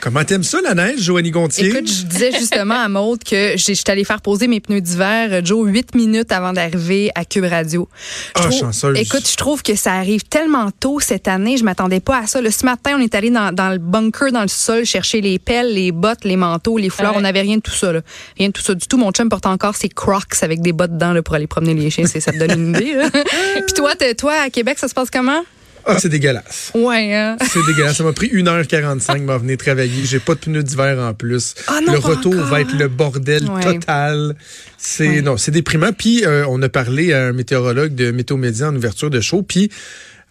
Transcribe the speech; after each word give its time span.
Comment 0.00 0.24
t'aimes 0.24 0.42
ça, 0.42 0.60
la 0.62 0.74
neige, 0.74 1.00
Joanie 1.00 1.30
Gontier? 1.30 1.68
Écoute, 1.68 1.86
je 1.86 2.04
disais 2.06 2.32
justement 2.32 2.82
à 2.82 2.88
Maude 2.88 3.22
que 3.22 3.52
j'étais 3.56 3.90
allée 3.90 4.04
faire 4.04 4.22
poser 4.22 4.46
mes 4.46 4.60
pneus 4.60 4.80
d'hiver, 4.80 5.28
euh, 5.30 5.40
Joe, 5.44 5.68
huit 5.68 5.94
minutes 5.94 6.32
avant 6.32 6.54
d'arriver 6.54 7.10
à 7.14 7.26
Cube 7.26 7.44
Radio. 7.44 7.86
Je 7.94 8.30
ah, 8.34 8.40
trouve, 8.44 8.58
chanceuse. 8.58 8.98
Écoute, 8.98 9.28
je 9.30 9.36
trouve 9.36 9.62
que 9.62 9.74
ça 9.74 9.92
arrive 9.92 10.24
tellement 10.24 10.70
tôt 10.70 11.00
cette 11.00 11.28
année. 11.28 11.58
Je 11.58 11.64
m'attendais 11.64 12.00
pas 12.00 12.20
à 12.20 12.26
ça. 12.26 12.40
Le, 12.40 12.50
ce 12.50 12.64
matin, 12.64 12.96
on 12.98 13.02
est 13.02 13.14
allé 13.14 13.30
dans, 13.30 13.54
dans, 13.54 13.68
le 13.68 13.76
bunker, 13.76 14.32
dans 14.32 14.40
le 14.40 14.48
sol, 14.48 14.86
chercher 14.86 15.20
les 15.20 15.38
pelles, 15.38 15.74
les 15.74 15.92
bottes, 15.92 16.24
les 16.24 16.36
manteaux, 16.36 16.78
les 16.78 16.90
fleurs. 16.90 17.14
On 17.14 17.20
n'avait 17.20 17.42
rien 17.42 17.56
de 17.56 17.62
tout 17.62 17.70
ça. 17.70 17.92
Là. 17.92 18.00
Rien 18.38 18.48
de 18.48 18.52
tout 18.52 18.62
ça 18.62 18.74
du 18.74 18.86
tout. 18.86 18.96
Mon 18.96 19.10
chum 19.10 19.28
porte 19.28 19.46
encore 19.46 19.76
ses 19.76 19.90
crocs 19.90 20.34
avec 20.40 20.62
des 20.62 20.72
bottes 20.72 20.92
dedans 20.92 21.12
là, 21.12 21.22
pour 21.22 21.34
aller 21.34 21.46
promener 21.46 21.74
les 21.74 21.90
chiens. 21.90 22.06
Ça 22.06 22.32
te 22.32 22.38
donne 22.38 22.52
une 22.52 22.68
idée. 22.70 22.96
Puis 23.54 23.74
toi, 23.74 23.92
toi, 24.16 24.32
à 24.46 24.48
Québec, 24.48 24.78
ça 24.78 24.88
se 24.88 24.94
passe 24.94 25.10
comment? 25.10 25.42
Ah, 25.84 25.98
c'est 25.98 26.08
dégueulasse. 26.08 26.72
Ouais, 26.74 27.14
hein? 27.14 27.36
C'est 27.40 27.64
dégueulasse. 27.66 27.96
Ça 27.96 28.04
m'a 28.04 28.12
pris 28.12 28.28
1h45 28.28 29.26
de 29.26 29.32
venir 29.40 29.56
travailler. 29.56 30.04
J'ai 30.04 30.18
pas 30.18 30.34
de 30.34 30.40
pneus 30.40 30.62
d'hiver 30.62 30.98
en 30.98 31.14
plus. 31.14 31.54
Ah 31.66 31.80
non, 31.84 31.92
le 31.92 31.98
retour 31.98 32.34
va 32.34 32.60
être 32.60 32.76
le 32.76 32.88
bordel 32.88 33.44
total. 33.62 34.34
C'est 34.78 35.22
non, 35.22 35.36
c'est 35.36 35.50
déprimant. 35.50 35.92
Puis 35.92 36.24
euh, 36.24 36.44
on 36.48 36.60
a 36.62 36.68
parlé 36.68 37.12
à 37.12 37.26
un 37.26 37.32
météorologue 37.32 37.94
de 37.94 38.10
Météo 38.10 38.36
Média 38.36 38.68
en 38.68 38.76
ouverture 38.76 39.10
de 39.10 39.20
show. 39.20 39.42
Puis 39.42 39.70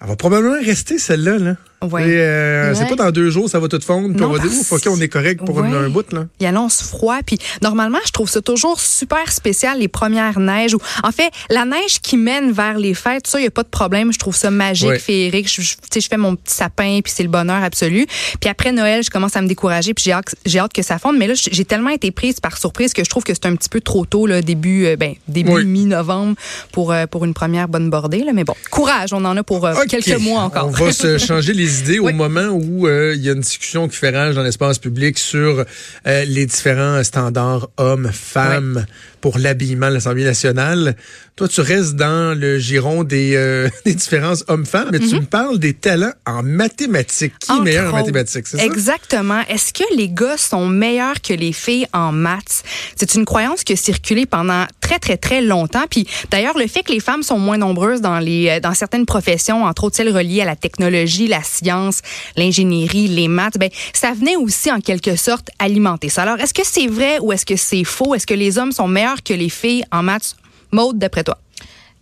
elle 0.02 0.08
va 0.08 0.16
probablement 0.16 0.60
rester 0.64 0.98
celle-là. 0.98 1.38
Là. 1.38 1.56
Ouais. 1.82 2.04
Euh, 2.06 2.74
c'est 2.76 2.88
pas 2.88 2.96
dans 2.96 3.12
deux 3.12 3.30
jours, 3.30 3.50
ça 3.50 3.60
va 3.60 3.68
tout 3.68 3.80
fondre. 3.80 4.14
Puis 4.16 4.24
on 4.24 4.32
va 4.32 4.40
dire, 4.40 4.52
ouf, 4.52 4.72
OK, 4.72 4.84
on 4.88 5.00
est 5.00 5.08
correct 5.08 5.44
pour 5.46 5.64
un 5.64 5.90
bout. 5.90 6.12
Là. 6.12 6.26
Il 6.40 6.46
annonce 6.46 6.82
froid. 6.84 7.20
Puis 7.26 7.38
normalement, 7.62 8.00
je 8.06 8.12
trouve 8.12 8.30
ça 8.30 8.42
toujours 8.42 8.80
super 8.80 9.32
spécial, 9.32 9.80
les 9.80 9.88
premières 9.88 10.40
neiges. 10.40 10.74
Ou, 10.74 10.80
en 11.04 11.12
fait, 11.12 11.32
la 11.50 11.66
neige 11.66 12.00
qui 12.02 12.18
mène 12.18 12.52
vers 12.52 12.78
les 12.78 12.94
fêtes, 12.94 13.28
ça, 13.28 13.40
il 13.40 13.44
n'y 13.44 13.48
a 13.48 13.52
pas 13.52 13.64
de 13.64 13.70
problème. 13.70 14.12
Je 14.12 14.20
trouve 14.20 14.36
ça 14.36 14.52
magique, 14.52 15.00
féerique. 15.00 15.50
Je, 15.50 15.62
je, 15.62 15.76
je 15.96 16.08
fais 16.08 16.18
mon 16.18 16.36
petit 16.36 16.54
sapin, 16.54 17.00
puis 17.02 17.14
c'est 17.16 17.24
le 17.24 17.30
bonheur 17.30 17.64
absolu. 17.64 18.06
Puis 18.42 18.50
après 18.50 18.72
Noël, 18.72 19.04
je 19.04 19.10
commence 19.10 19.36
à 19.38 19.42
me 19.42 19.48
décourager, 19.48 19.94
puis 19.94 20.04
j'ai 20.04 20.12
hâte, 20.12 20.36
j'ai 20.46 20.60
hâte 20.60 20.74
que 20.74 20.82
ça 20.82 21.00
fonde. 21.00 21.18
Mais 21.18 21.28
là, 21.28 21.34
j'ai 21.36 21.66
tellement 21.66 21.92
été 21.92 22.12
prise 22.12 22.40
par 22.40 22.58
surprise 22.58 22.94
que 22.94 23.04
je 23.04 23.10
trouve 23.10 23.24
que 23.24 23.34
c'est 23.34 23.46
un 23.46 23.56
petit 23.56 23.70
peu 23.70 23.80
trop 23.80 24.06
tôt, 24.06 24.28
là, 24.28 24.42
début, 24.42 24.86
euh, 24.86 24.96
ben, 24.98 25.14
début 25.28 25.64
mi-novembre 25.64 26.36
pour, 26.72 26.92
euh, 26.92 27.06
pour 27.06 27.24
une 27.24 27.34
première 27.34 27.68
bonne 27.70 27.90
bordée. 27.90 28.24
Là. 28.24 28.34
Mais 28.34 28.44
bon, 28.44 28.56
courage, 28.70 29.14
on 29.14 29.24
en 29.24 29.38
a 29.38 29.44
pour 29.44 29.68
quelques 29.88 30.20
mois 30.20 30.42
encore. 30.42 30.68
On 30.68 30.72
va 30.72 30.92
se 30.92 31.18
changer 31.30 31.54
les 31.54 31.69
idées 31.70 32.00
au 32.00 32.12
moment 32.12 32.50
où 32.50 32.88
euh, 32.88 33.14
il 33.16 33.22
y 33.22 33.30
a 33.30 33.34
une 33.34 33.42
discussion 33.42 33.88
qui 33.88 33.96
fait 33.96 34.10
rage 34.10 34.36
dans 34.36 34.44
l'espace 34.44 34.80
public 34.80 35.18
sur 35.18 35.66
euh, 36.08 36.26
les 36.26 36.46
différents 36.46 37.04
standards 37.04 37.70
hommes-femmes 37.78 38.86
pour 39.22 39.38
l'habillement 39.38 39.90
de 39.90 39.96
l'Assemblée 39.96 40.24
nationale. 40.24 40.96
Toi, 41.36 41.48
tu 41.48 41.62
restes 41.62 41.96
dans 41.96 42.38
le 42.38 42.60
giron 42.60 43.04
des, 43.04 43.36
euh, 43.36 43.70
des 43.86 43.96
différences 43.96 44.44
hommes-femmes, 44.48 44.90
mais 44.92 45.00
tu 45.00 45.16
mhm. 45.16 45.22
me 45.22 45.26
parles 45.26 45.60
des 45.60 45.74
talents 45.74 46.12
en 46.26 46.44
mathématiques. 46.44 47.34
Qui 47.40 47.52
est 47.52 47.62
meilleur 47.62 47.94
en 47.94 47.98
mathématiques, 47.98 48.48
c'est 48.48 48.58
ça? 48.58 48.66
Exactement. 48.66 49.42
Est-ce 49.48 49.74
que 49.74 49.84
les 49.96 50.10
gars 50.10 50.38
sont 50.38 50.68
meilleurs 50.68 51.22
que 51.22 51.34
les 51.34 51.54
filles 51.54 51.88
en 51.94 52.12
maths? 52.12 52.64
C'est 52.96 53.16
une 53.16 53.26
croyance 53.26 53.64
qui 53.64 53.74
a 53.74 53.76
circulé 53.76 54.26
pendant 54.26 54.66
très, 54.82 55.00
très, 55.00 55.18
très 55.18 55.42
longtemps. 55.42 55.86
Puis 55.90 56.08
d'ailleurs, 56.30 56.58
le 56.58 56.68
fait 56.68 56.84
que 56.84 56.92
les 56.92 57.00
femmes 57.00 57.24
sont 57.24 57.40
moins 57.40 57.58
nombreuses 57.58 58.02
dans, 58.02 58.20
les, 58.20 58.60
dans 58.60 58.74
certaines 58.74 59.06
professions, 59.06 59.64
entre 59.64 59.86
autres 59.86 59.96
celles 59.96 60.16
reliées 60.16 60.42
à 60.42 60.46
la 60.46 60.56
technologie, 60.56 61.28
la 61.28 61.44
science, 61.44 62.02
l'ingénierie, 62.36 63.08
les 63.08 63.28
maths, 63.28 63.58
ben, 63.58 63.70
ça 63.94 64.12
venait 64.14 64.36
aussi 64.36 64.72
en 64.72 64.82
quelque 64.82 65.16
sorte 65.16 65.50
alimenter 65.60 66.10
ça. 66.10 66.24
Alors, 66.24 66.40
est-ce 66.40 66.54
que 66.54 66.64
c'est 66.66 66.88
vrai 66.88 67.20
ou 67.22 67.32
est-ce 67.32 67.46
que 67.46 67.56
c'est 67.56 67.84
faux? 67.84 68.16
Est-ce 68.16 68.28
que 68.28 68.34
les 68.34 68.58
hommes 68.58 68.72
sont 68.72 68.88
meilleurs 68.88 69.09
que 69.24 69.34
les 69.34 69.50
filles 69.50 69.84
en 69.92 70.04
maths? 70.04 70.36
Maude, 70.72 71.00
d'après 71.00 71.24
toi? 71.24 71.38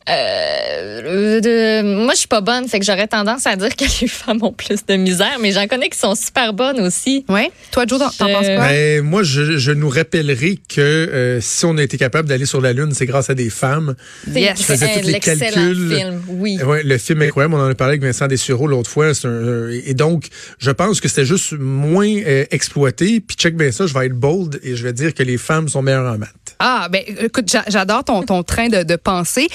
Euh, 0.10 1.84
moi, 1.84 2.14
je 2.14 2.20
suis 2.20 2.28
pas 2.28 2.40
bonne, 2.40 2.68
fait 2.68 2.80
que 2.80 2.86
j'aurais 2.86 3.08
tendance 3.08 3.46
à 3.46 3.56
dire 3.56 3.76
que 3.76 3.84
les 4.02 4.08
femmes 4.08 4.42
ont 4.42 4.54
plus 4.54 4.86
de 4.86 4.96
misère, 4.96 5.38
mais 5.42 5.52
j'en 5.52 5.68
connais 5.68 5.90
qui 5.90 5.98
sont 5.98 6.16
super 6.16 6.54
bonnes 6.54 6.80
aussi. 6.80 7.26
Oui. 7.28 7.50
Toi, 7.72 7.86
Joe, 7.88 8.00
t'en 8.00 8.08
penses 8.28 8.46
quoi? 8.46 8.68
Ben, 8.68 9.02
moi, 9.02 9.24
je, 9.24 9.58
je, 9.58 9.72
nous 9.72 9.90
rappellerai 9.90 10.60
que 10.70 10.82
euh, 10.82 11.42
si 11.42 11.66
on 11.66 11.78
a 11.78 11.84
été 11.84 11.98
capable 11.98 12.30
d'aller 12.30 12.46
sur 12.46 12.62
la 12.62 12.72
Lune, 12.72 12.94
c'est 12.94 13.06
grâce 13.06 13.30
à 13.30 13.34
des 13.34 13.50
femmes. 13.50 13.96
Yes. 14.34 14.60
Je 14.60 14.64
faisais 14.64 15.02
tous 15.02 15.08
les 15.08 15.20
calculs. 15.20 15.96
film, 15.98 16.22
oui. 16.30 16.58
Ouais, 16.64 16.84
le 16.84 16.98
film 16.98 17.22
est 17.22 17.28
incroyable. 17.28 17.56
On 17.56 17.62
en 17.62 17.70
a 17.70 17.76
parlé 17.76 17.94
avec 17.94 18.04
Vincent 18.04 18.28
Dessureau 18.28 18.68
l'autre 18.68 18.90
fois. 18.90 19.12
Un, 19.26 19.70
et 19.70 19.94
donc, 19.94 20.28
je 20.60 20.72
pense 20.72 21.02
que 21.02 21.10
c'était 21.10 21.26
juste 21.26 21.54
moins 21.54 22.08
euh, 22.08 22.46
exploité. 22.52 23.20
Puis 23.20 23.36
check 23.36 23.58
bien 23.58 23.72
ça, 23.72 23.88
je 23.88 23.94
vais 23.94 24.06
être 24.06 24.18
bold 24.18 24.60
et 24.64 24.76
je 24.76 24.84
vais 24.84 24.94
dire 24.94 25.14
que 25.14 25.24
les 25.24 25.38
femmes 25.38 25.68
sont 25.68 25.82
meilleures 25.82 26.12
en 26.12 26.18
maths. 26.18 26.47
Ah, 26.60 26.88
ben 26.90 27.04
écoute, 27.20 27.46
j'adore 27.68 28.04
ton, 28.04 28.24
ton 28.24 28.44
train 28.44 28.68
de, 28.70 28.84
de 28.84 28.96
pensée. 28.96 29.48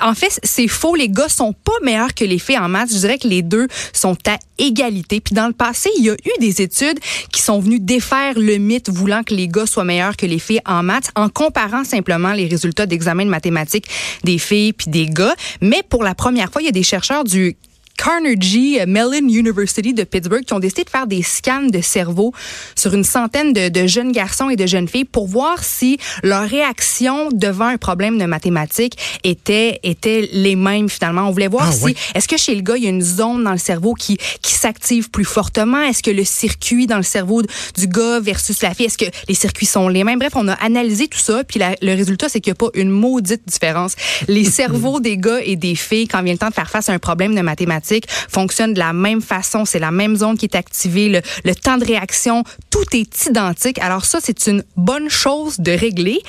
en 0.00 0.14
fait, 0.14 0.38
c'est 0.42 0.68
faux. 0.68 0.94
Les 0.94 1.08
gars 1.08 1.28
sont 1.28 1.52
pas 1.52 1.72
meilleurs 1.82 2.14
que 2.14 2.24
les 2.24 2.38
filles 2.38 2.58
en 2.58 2.68
maths. 2.68 2.90
Je 2.92 2.98
dirais 2.98 3.18
que 3.18 3.28
les 3.28 3.42
deux 3.42 3.68
sont 3.92 4.16
à 4.26 4.38
égalité. 4.58 5.20
Puis 5.20 5.34
dans 5.34 5.46
le 5.46 5.52
passé, 5.52 5.90
il 5.98 6.04
y 6.04 6.10
a 6.10 6.14
eu 6.14 6.40
des 6.40 6.62
études 6.62 6.98
qui 7.32 7.42
sont 7.42 7.60
venues 7.60 7.80
défaire 7.80 8.38
le 8.38 8.56
mythe 8.56 8.88
voulant 8.90 9.22
que 9.22 9.34
les 9.34 9.48
gars 9.48 9.66
soient 9.66 9.84
meilleurs 9.84 10.16
que 10.16 10.26
les 10.26 10.38
filles 10.38 10.60
en 10.66 10.82
maths 10.82 11.10
en 11.14 11.28
comparant 11.28 11.84
simplement 11.84 12.32
les 12.32 12.46
résultats 12.46 12.86
d'examen 12.86 13.24
de 13.24 13.30
mathématiques 13.30 13.86
des 14.24 14.38
filles 14.38 14.72
puis 14.72 14.90
des 14.90 15.06
gars. 15.06 15.34
Mais 15.60 15.82
pour 15.88 16.04
la 16.04 16.14
première 16.14 16.50
fois, 16.50 16.62
il 16.62 16.66
y 16.66 16.68
a 16.68 16.72
des 16.72 16.82
chercheurs 16.82 17.24
du 17.24 17.56
Carnegie 18.02 18.78
Mellon 18.86 19.28
University 19.28 19.92
de 19.92 20.04
Pittsburgh 20.04 20.42
qui 20.42 20.54
ont 20.54 20.58
décidé 20.58 20.84
de 20.84 20.88
faire 20.88 21.06
des 21.06 21.22
scans 21.22 21.66
de 21.66 21.82
cerveau 21.82 22.32
sur 22.74 22.94
une 22.94 23.04
centaine 23.04 23.52
de, 23.52 23.68
de, 23.68 23.86
jeunes 23.86 24.10
garçons 24.10 24.48
et 24.48 24.56
de 24.56 24.66
jeunes 24.66 24.88
filles 24.88 25.04
pour 25.04 25.26
voir 25.26 25.62
si 25.62 25.98
leur 26.22 26.48
réaction 26.48 27.28
devant 27.30 27.66
un 27.66 27.76
problème 27.76 28.16
de 28.16 28.24
mathématiques 28.24 28.96
était 29.22 29.80
était 29.82 30.30
les 30.32 30.56
mêmes 30.56 30.88
finalement. 30.88 31.28
On 31.28 31.30
voulait 31.30 31.48
voir 31.48 31.68
ah, 31.68 31.72
si 31.72 31.94
est-ce 32.14 32.26
que 32.26 32.38
chez 32.38 32.54
le 32.54 32.62
gars 32.62 32.78
il 32.78 32.84
y 32.84 32.86
a 32.86 32.90
une 32.90 33.02
zone 33.02 33.44
dans 33.44 33.52
le 33.52 33.58
cerveau 33.58 33.92
qui 33.92 34.16
qui 34.40 34.54
s'active 34.54 35.10
plus 35.10 35.26
fortement, 35.26 35.82
est-ce 35.82 36.02
que 36.02 36.10
le 36.10 36.24
circuit 36.24 36.86
dans 36.86 36.96
le 36.96 37.02
cerveau 37.02 37.42
du 37.42 37.86
gars 37.86 38.18
versus 38.18 38.62
la 38.62 38.72
fille, 38.72 38.86
est-ce 38.86 38.96
que 38.96 39.10
les 39.28 39.34
circuits 39.34 39.66
sont 39.66 39.88
les 39.88 40.04
mêmes? 40.04 40.18
Bref, 40.18 40.32
on 40.36 40.48
a 40.48 40.54
analysé 40.54 41.06
tout 41.06 41.18
ça 41.18 41.44
puis 41.44 41.60
le 41.60 41.94
résultat 41.94 42.30
c'est 42.30 42.40
qu'il 42.40 42.50
n'y 42.50 42.56
a 42.56 42.62
pas 42.66 42.70
une 42.72 42.88
maudite 42.90 43.42
différence. 43.46 43.94
Les 44.26 44.44
cerveaux 44.60 45.00
des 45.00 45.18
gars 45.18 45.40
et 45.44 45.56
des 45.56 45.74
filles 45.74 46.08
quand 46.08 46.22
vient 46.22 46.32
le 46.32 46.38
temps 46.38 46.48
de 46.48 46.54
faire 46.54 46.70
face 46.70 46.88
à 46.88 46.94
un 46.94 46.98
problème 46.98 47.34
de 47.34 47.42
mathématiques 47.42 47.89
fonctionne 48.28 48.74
de 48.74 48.78
la 48.78 48.92
même 48.92 49.20
façon. 49.20 49.64
C'est 49.64 49.78
la 49.78 49.90
même 49.90 50.16
zone 50.16 50.36
qui 50.36 50.46
est 50.46 50.54
activée. 50.54 51.08
Le, 51.08 51.20
le 51.44 51.54
temps 51.54 51.78
de 51.78 51.84
réaction, 51.84 52.44
tout 52.70 52.84
est 52.92 53.26
identique. 53.26 53.78
Alors 53.78 54.04
ça, 54.04 54.18
c'est 54.22 54.46
une 54.46 54.64
bonne 54.76 55.08
chose 55.10 55.58
de 55.58 55.72
régler. 55.72 56.20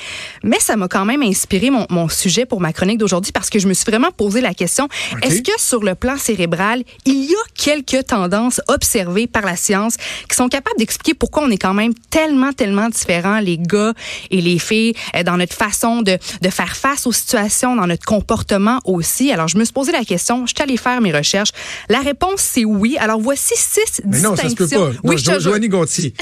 Mais 0.42 0.58
ça 0.60 0.76
m'a 0.76 0.88
quand 0.88 1.04
même 1.04 1.22
inspiré 1.22 1.70
mon, 1.70 1.86
mon 1.90 2.08
sujet 2.08 2.46
pour 2.46 2.60
ma 2.60 2.72
chronique 2.72 2.98
d'aujourd'hui 2.98 3.32
parce 3.32 3.50
que 3.50 3.58
je 3.58 3.68
me 3.68 3.74
suis 3.74 3.84
vraiment 3.84 4.10
posé 4.10 4.40
la 4.40 4.54
question, 4.54 4.88
est-ce 5.22 5.42
que 5.42 5.52
sur 5.58 5.82
le 5.82 5.94
plan 5.94 6.16
cérébral, 6.16 6.82
il 7.04 7.24
y 7.24 7.34
a 7.34 7.44
quelques 7.54 8.06
tendances 8.06 8.60
observées 8.68 9.26
par 9.26 9.42
la 9.42 9.56
science 9.56 9.96
qui 10.28 10.36
sont 10.36 10.48
capables 10.48 10.78
d'expliquer 10.78 11.14
pourquoi 11.14 11.44
on 11.44 11.50
est 11.50 11.58
quand 11.58 11.74
même 11.74 11.94
tellement, 12.10 12.52
tellement 12.52 12.88
différents, 12.88 13.40
les 13.40 13.58
gars 13.58 13.92
et 14.30 14.40
les 14.40 14.58
filles, 14.58 14.94
euh, 15.16 15.22
dans 15.22 15.36
notre 15.36 15.54
façon 15.54 16.02
de, 16.02 16.18
de 16.40 16.48
faire 16.50 16.76
face 16.76 17.06
aux 17.06 17.12
situations, 17.12 17.76
dans 17.76 17.86
notre 17.86 18.04
comportement 18.04 18.80
aussi? 18.84 19.32
Alors, 19.32 19.48
je 19.48 19.58
me 19.58 19.64
suis 19.64 19.72
posé 19.72 19.92
la 19.92 20.04
question, 20.04 20.46
je 20.46 20.54
suis 20.54 20.62
allée 20.62 20.76
faire 20.76 21.00
mes 21.00 21.12
recherches. 21.12 21.41
La 21.88 22.00
réponse, 22.00 22.40
c'est 22.40 22.64
oui. 22.64 22.96
Alors, 22.98 23.20
voici 23.20 23.54
six 23.56 24.02
Mais 24.04 24.20
non, 24.20 24.36
ça 24.36 24.48
se 24.48 24.54
peut 24.54 24.68
pas. 24.68 24.90
Oui, 25.02 25.16
je 25.18 25.38
Joanie 25.38 25.68
Gontier. 25.68 26.14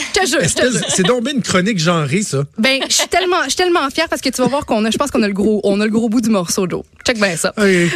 C'est 0.88 1.02
donc 1.02 1.24
bien 1.24 1.34
une 1.34 1.42
chronique 1.42 1.78
genrée, 1.78 2.22
ça? 2.22 2.44
Ben, 2.58 2.80
je 2.88 2.94
suis 2.94 3.08
tellement, 3.08 3.48
je 3.48 3.56
tellement 3.56 3.88
fière 3.90 4.08
parce 4.08 4.22
que 4.22 4.28
tu 4.28 4.40
vas 4.40 4.48
voir 4.48 4.66
qu'on 4.66 4.84
a, 4.84 4.90
je 4.90 4.96
pense 4.96 5.10
qu'on 5.10 5.22
a 5.22 5.28
le 5.28 5.34
gros, 5.34 5.60
on 5.64 5.80
a 5.80 5.84
le 5.84 5.90
gros 5.90 6.08
bout 6.08 6.20
du 6.20 6.30
morceau, 6.30 6.66
Joe. 6.68 6.82
Check 7.06 7.18
bien 7.18 7.36
ça. 7.36 7.52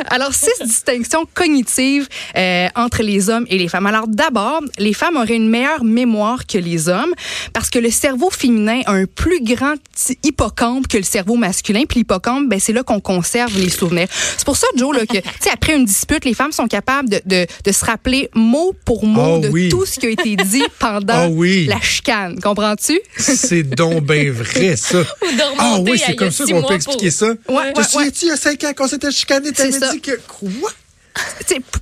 Alors, 0.08 0.34
six 0.34 0.64
distinctions 0.64 1.26
cognitives 1.32 2.08
euh, 2.36 2.68
entre 2.74 3.02
les 3.02 3.30
hommes 3.30 3.46
et 3.48 3.58
les 3.58 3.68
femmes. 3.68 3.86
Alors, 3.86 4.08
d'abord, 4.08 4.60
les 4.78 4.92
femmes 4.92 5.16
auraient 5.16 5.36
une 5.36 5.48
meilleure 5.48 5.84
mémoire 5.84 6.46
que 6.46 6.58
les 6.58 6.88
hommes 6.88 7.14
parce 7.52 7.70
que 7.70 7.78
le 7.78 7.90
cerveau 7.90 8.30
féminin 8.30 8.80
a 8.86 8.92
un 8.92 9.06
plus 9.06 9.42
grand 9.42 9.74
hippocampe 10.22 10.88
que 10.88 10.96
le 10.96 11.02
cerveau 11.04 11.36
masculin. 11.36 11.84
Puis 11.88 12.00
l'hippocampe, 12.00 12.48
ben, 12.48 12.58
c'est 12.58 12.72
là 12.72 12.82
qu'on 12.82 13.00
conserve 13.00 13.56
les 13.58 13.70
souvenirs. 13.70 14.08
C'est 14.10 14.44
pour 14.44 14.56
ça, 14.56 14.66
Joe, 14.76 14.96
là, 14.96 15.06
que, 15.06 15.18
tu 15.18 15.30
sais, 15.40 15.50
après 15.50 15.76
une 15.76 15.84
dispute, 15.84 16.24
les 16.24 16.34
femmes 16.34 16.52
sont 16.52 16.66
capables 16.66 17.08
de, 17.08 17.13
de, 17.24 17.46
de 17.64 17.72
se 17.72 17.84
rappeler 17.84 18.30
mot 18.34 18.74
pour 18.84 19.04
mot 19.04 19.36
oh 19.36 19.38
de 19.40 19.70
tout 19.70 19.86
ce 19.86 19.98
qui 19.98 20.06
a 20.06 20.10
été 20.10 20.36
dit 20.36 20.64
pendant 20.78 21.28
oh 21.28 21.44
la 21.44 21.80
chicane. 21.80 22.40
Comprends-tu? 22.40 23.00
C'est 23.16 23.62
donc 23.62 24.04
bien 24.04 24.30
vrai, 24.32 24.76
ça. 24.76 24.98
Ah 25.58 25.78
oui, 25.80 26.00
c'est 26.04 26.14
comme 26.16 26.30
ça 26.30 26.44
qu'on 26.44 26.62
peut 26.62 26.74
expliquer 26.74 27.10
ça. 27.10 27.28
Ouais, 27.48 27.72
Te 27.72 27.82
souviens-tu, 27.82 28.26
il 28.26 28.28
y 28.28 28.30
a 28.32 28.36
cinq 28.36 28.62
ans, 28.64 28.72
quand 28.74 28.88
c'était 28.88 29.10
chicané, 29.10 29.52
t'avais 29.52 29.70
dit 29.92 30.00
que... 30.00 30.18
Quoi? 30.26 30.70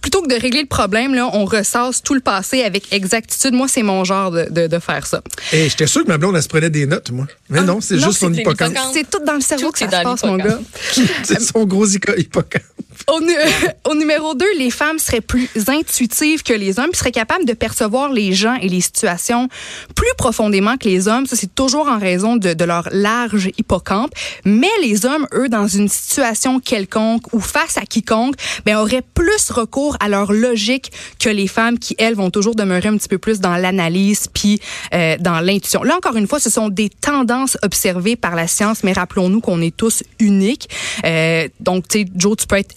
plutôt 0.01 0.23
que 0.23 0.29
de 0.29 0.41
régler 0.41 0.63
le 0.63 0.67
problème, 0.67 1.15
là, 1.15 1.31
on 1.33 1.45
ressasse 1.45 2.03
tout 2.03 2.15
le 2.15 2.21
passé 2.21 2.63
avec 2.63 2.93
exactitude. 2.93 3.55
Moi, 3.55 3.69
c'est 3.69 3.83
mon 3.83 4.05
genre 4.05 4.31
de, 4.31 4.47
de, 4.51 4.67
de 4.67 4.79
faire 4.79 5.07
ça. 5.07 5.23
Et 5.53 5.69
j'étais 5.69 5.87
sûr 5.87 6.03
que 6.03 6.09
ma 6.09 6.19
blonde, 6.19 6.37
elle 6.37 6.43
se 6.43 6.49
prenait 6.49 6.71
des 6.71 6.87
notes, 6.87 7.11
moi. 7.11 7.27
Mais 7.49 7.61
ah, 7.61 7.63
non, 7.63 7.81
c'est 7.81 7.99
juste 7.99 8.19
son 8.19 8.33
hippocampe. 8.33 8.77
C'est 8.93 9.09
tout 9.09 9.25
dans 9.25 9.35
le 9.35 9.41
cerveau 9.41 9.71
que 9.71 9.79
ça 9.79 9.87
se 9.87 10.03
passe, 10.03 10.25
mon 10.25 10.37
gars. 10.37 10.61
c'est 11.23 11.41
son 11.41 11.65
gros 11.65 11.87
hippocampe. 11.87 12.63
Au, 13.09 13.21
nu- 13.21 13.35
au 13.91 13.95
numéro 13.95 14.35
2, 14.35 14.47
les 14.59 14.71
femmes 14.71 14.99
seraient 14.99 15.21
plus 15.21 15.49
intuitives 15.69 16.43
que 16.43 16.53
les 16.53 16.79
hommes, 16.79 16.91
puis 16.91 16.99
seraient 16.99 17.13
capables 17.13 17.45
de 17.45 17.53
percevoir 17.53 18.11
les 18.13 18.33
gens 18.33 18.55
et 18.55 18.69
les 18.69 18.81
situations 18.81 19.49
plus 19.95 20.13
profondément 20.17 20.77
que 20.77 20.89
les 20.89 21.09
hommes. 21.09 21.27
Ça, 21.27 21.37
c'est 21.37 21.55
toujours 21.55 21.89
en 21.89 21.99
raison 21.99 22.37
de, 22.37 22.65
leur 22.65 22.89
large 22.93 23.51
hippocampe. 23.59 24.13
Mais 24.45 24.71
les 24.83 25.05
hommes, 25.05 25.27
eux, 25.35 25.49
dans 25.49 25.67
une 25.67 25.89
situation 25.89 26.61
quelconque 26.61 27.33
ou 27.33 27.41
face 27.41 27.77
à 27.77 27.83
quiconque, 27.83 28.35
ben, 28.65 28.77
auraient 28.77 29.03
plus 29.15 29.51
recours 29.51 29.97
à 30.01 30.09
leur 30.09 30.33
logique 30.33 30.93
que 31.19 31.29
les 31.29 31.49
femmes 31.49 31.79
qui, 31.79 31.97
elles, 31.99 32.15
vont 32.15 32.31
toujours 32.31 32.55
demeurer 32.55 32.89
un 32.89 32.97
petit 32.97 33.09
peu 33.09 33.19
plus 33.19 33.41
dans 33.41 33.57
l'analyse 33.57 34.29
puis 34.33 34.61
euh, 34.95 35.17
dans 35.19 35.41
l'intuition. 35.41 35.83
Là, 35.83 35.97
encore 35.97 36.17
une 36.17 36.27
fois, 36.27 36.39
ce 36.39 36.51
sont 36.51 36.69
des 36.69 36.89
tendances 36.89 37.57
observées 37.63 38.17
par 38.17 38.37
la 38.37 38.47
science, 38.47 38.85
mais 38.85 38.93
rappelons-nous 38.93 39.41
qu'on 39.41 39.61
est 39.61 39.77
tous 39.77 40.03
uniques. 40.21 40.69
Euh, 41.05 41.49
donc, 41.61 41.89
tu 41.89 42.01
sais, 42.01 42.07
Joe, 42.15 42.37
tu 42.37 42.47
peux 42.47 42.57
être 42.57 42.75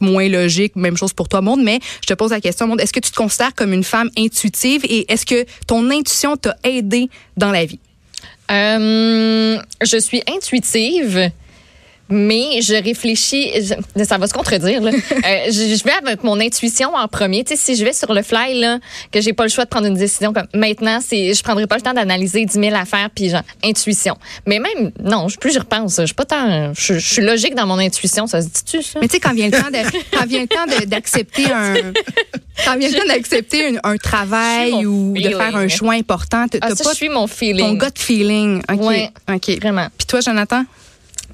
moins 0.00 0.28
logique, 0.28 0.76
même 0.76 0.96
chose 0.96 1.12
pour 1.12 1.28
toi, 1.28 1.40
Monde, 1.40 1.62
mais 1.62 1.80
je 2.02 2.06
te 2.06 2.14
pose 2.14 2.30
la 2.30 2.40
question, 2.40 2.66
Monde, 2.66 2.80
est-ce 2.80 2.92
que 2.92 3.00
tu 3.00 3.10
te 3.10 3.16
considères 3.16 3.54
comme 3.54 3.72
une 3.72 3.84
femme 3.84 4.10
intuitive 4.16 4.84
et 4.84 5.10
est-ce 5.12 5.26
que 5.26 5.44
ton 5.66 5.90
intuition 5.90 6.36
t'a 6.36 6.56
aidé 6.64 7.08
dans 7.36 7.50
la 7.50 7.64
vie? 7.64 7.80
Euh, 8.50 9.58
je 9.82 9.98
suis 9.98 10.22
intuitive. 10.28 11.30
Mais 12.14 12.60
je 12.60 12.74
réfléchis, 12.74 13.50
je- 13.56 14.04
ça 14.04 14.18
va 14.18 14.26
se 14.26 14.34
contredire. 14.34 14.82
Là. 14.82 14.90
Euh, 15.24 15.46
je, 15.46 15.76
je 15.76 15.84
vais 15.84 15.92
avec 15.92 16.24
mon 16.24 16.38
intuition 16.40 16.94
en 16.94 17.06
premier. 17.08 17.44
Tu 17.44 17.56
sais, 17.56 17.62
si 17.64 17.76
je 17.76 17.84
vais 17.84 17.92
sur 17.92 18.12
le 18.12 18.22
fly, 18.22 18.58
là, 18.60 18.78
que 19.12 19.20
j'ai 19.20 19.32
pas 19.32 19.44
le 19.44 19.48
choix 19.50 19.64
de 19.64 19.68
prendre 19.70 19.86
une 19.86 19.94
décision 19.94 20.32
comme 20.32 20.46
maintenant, 20.52 20.98
c'est, 21.00 21.32
je 21.32 21.42
prendrai 21.44 21.66
pas 21.68 21.76
le 21.76 21.80
temps 21.82 21.94
d'analyser 21.94 22.44
10 22.44 22.52
000 22.52 22.74
affaires 22.74 23.08
puis 23.14 23.30
genre 23.30 23.42
intuition. 23.64 24.16
Mais 24.46 24.58
même 24.58 24.90
non, 25.02 25.28
je- 25.28 25.38
plus 25.38 25.52
j'y 25.52 25.58
repense, 25.58 25.96
je 26.00 26.06
suis 26.06 26.14
pas 26.14 26.24
tant, 26.24 26.72
je, 26.74 26.94
je 26.94 26.98
suis 27.14 27.22
logique 27.22 27.54
dans 27.54 27.66
mon 27.66 27.78
intuition. 27.78 28.26
Ça 28.26 28.42
se 28.42 28.48
dit-tu 28.48 28.82
ça? 28.82 28.98
Mais 29.00 29.06
tu 29.08 29.14
sais, 29.14 29.20
quand 29.20 29.32
vient 29.32 29.46
le 29.48 29.52
temps 29.52 29.70
de, 29.70 29.78
quand 30.16 30.26
vient 30.26 30.40
le 30.42 30.48
temps 30.48 30.66
d'accepter 30.86 31.44
un, 31.52 31.74
quand 32.64 32.76
vient 32.78 32.88
le 32.88 32.94
temps 32.98 33.06
d'accepter 33.08 33.76
un, 33.76 33.90
un 33.92 33.96
travail 33.96 34.84
ou 34.84 35.12
de 35.16 35.28
faire 35.28 35.56
un 35.56 35.68
choix 35.68 35.94
important, 35.94 36.46
t'as 36.48 36.58
Ah, 36.60 36.68
t'as 36.70 36.74
ça, 36.76 36.84
pas 36.84 36.90
je 36.90 36.96
suis 36.96 37.08
mon 37.08 37.26
feeling. 37.26 37.78
ton 37.78 37.86
gut 37.86 37.92
feeling. 37.96 38.62
OK. 38.70 38.80
Ouais. 38.80 39.10
OK. 39.32 39.50
Vraiment. 39.60 39.86
Puis 39.96 40.06
toi, 40.06 40.20
Jonathan? 40.20 40.64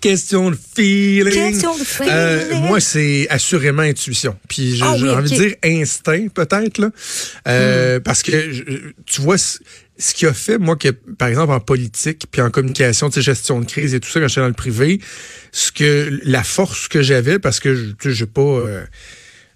Question 0.00 0.50
de 0.50 0.56
feeling. 0.76 1.32
Question 1.52 1.76
de 1.76 1.84
feeling. 1.84 2.12
Euh, 2.12 2.54
moi, 2.60 2.80
c'est 2.80 3.26
assurément 3.30 3.82
intuition. 3.82 4.36
Puis 4.48 4.78
Ah 4.82 4.94
j'ai 4.96 5.04
oui, 5.04 5.10
envie 5.10 5.30
de 5.30 5.36
dire 5.36 5.54
instinct, 5.64 6.28
peut-être. 6.28 6.78
là. 6.78 6.90
Euh, 7.48 8.00
Parce 8.00 8.22
que, 8.22 8.52
je- 8.52 8.62
tu 9.06 9.20
vois, 9.20 9.36
ce 9.38 10.14
qui 10.14 10.26
a 10.26 10.32
fait, 10.32 10.58
moi, 10.58 10.76
que, 10.76 10.88
par 10.90 11.28
exemple, 11.28 11.52
en 11.52 11.60
politique, 11.60 12.26
puis 12.30 12.40
en 12.40 12.50
communication, 12.50 13.08
tu 13.10 13.14
sais, 13.16 13.22
gestion 13.22 13.60
de 13.60 13.66
crise 13.66 13.94
et 13.94 14.00
tout 14.00 14.08
ça, 14.08 14.20
quand 14.20 14.28
j'étais 14.28 14.40
dans 14.40 14.46
le 14.46 14.52
privé, 14.52 15.00
ce 15.52 15.72
que 15.72 16.20
la 16.24 16.44
force 16.44 16.88
que 16.88 17.02
j'avais, 17.02 17.38
parce 17.38 17.58
que, 17.60 17.74
je- 17.74 17.84
tu 17.92 18.10
sais, 18.10 18.12
j'ai 18.14 18.26
pas... 18.26 18.40
euh, 18.42 18.84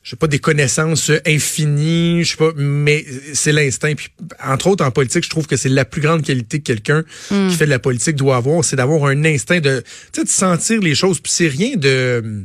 j'ai 0.02 0.16
pas 0.16 0.26
des 0.26 0.40
connaissances 0.40 1.12
infinies, 1.26 2.25
je 2.25 2.31
sais 2.32 2.37
pas, 2.37 2.50
mais 2.56 3.04
c'est 3.34 3.52
l'instinct. 3.52 3.94
Puis, 3.94 4.08
entre 4.44 4.66
autres, 4.66 4.84
en 4.84 4.90
politique, 4.90 5.25
je 5.25 5.31
trouve 5.31 5.46
que 5.46 5.56
c'est 5.56 5.69
la 5.69 5.84
plus 5.84 6.00
grande 6.00 6.22
qualité 6.22 6.58
que 6.58 6.64
quelqu'un 6.64 7.04
qui 7.28 7.54
fait 7.54 7.66
de 7.66 7.70
la 7.70 7.78
politique 7.78 8.16
doit 8.16 8.37
avoir, 8.37 8.64
c'est 8.64 8.76
d'avoir 8.76 9.04
un 9.06 9.25
instinct 9.25 9.60
de, 9.60 9.82
tu 10.12 10.20
sais, 10.20 10.25
de 10.25 10.28
sentir 10.28 10.81
les 10.81 10.94
choses. 10.96 11.20
Puis 11.20 11.31
c'est 11.32 11.46
rien 11.46 11.76
de, 11.76 12.44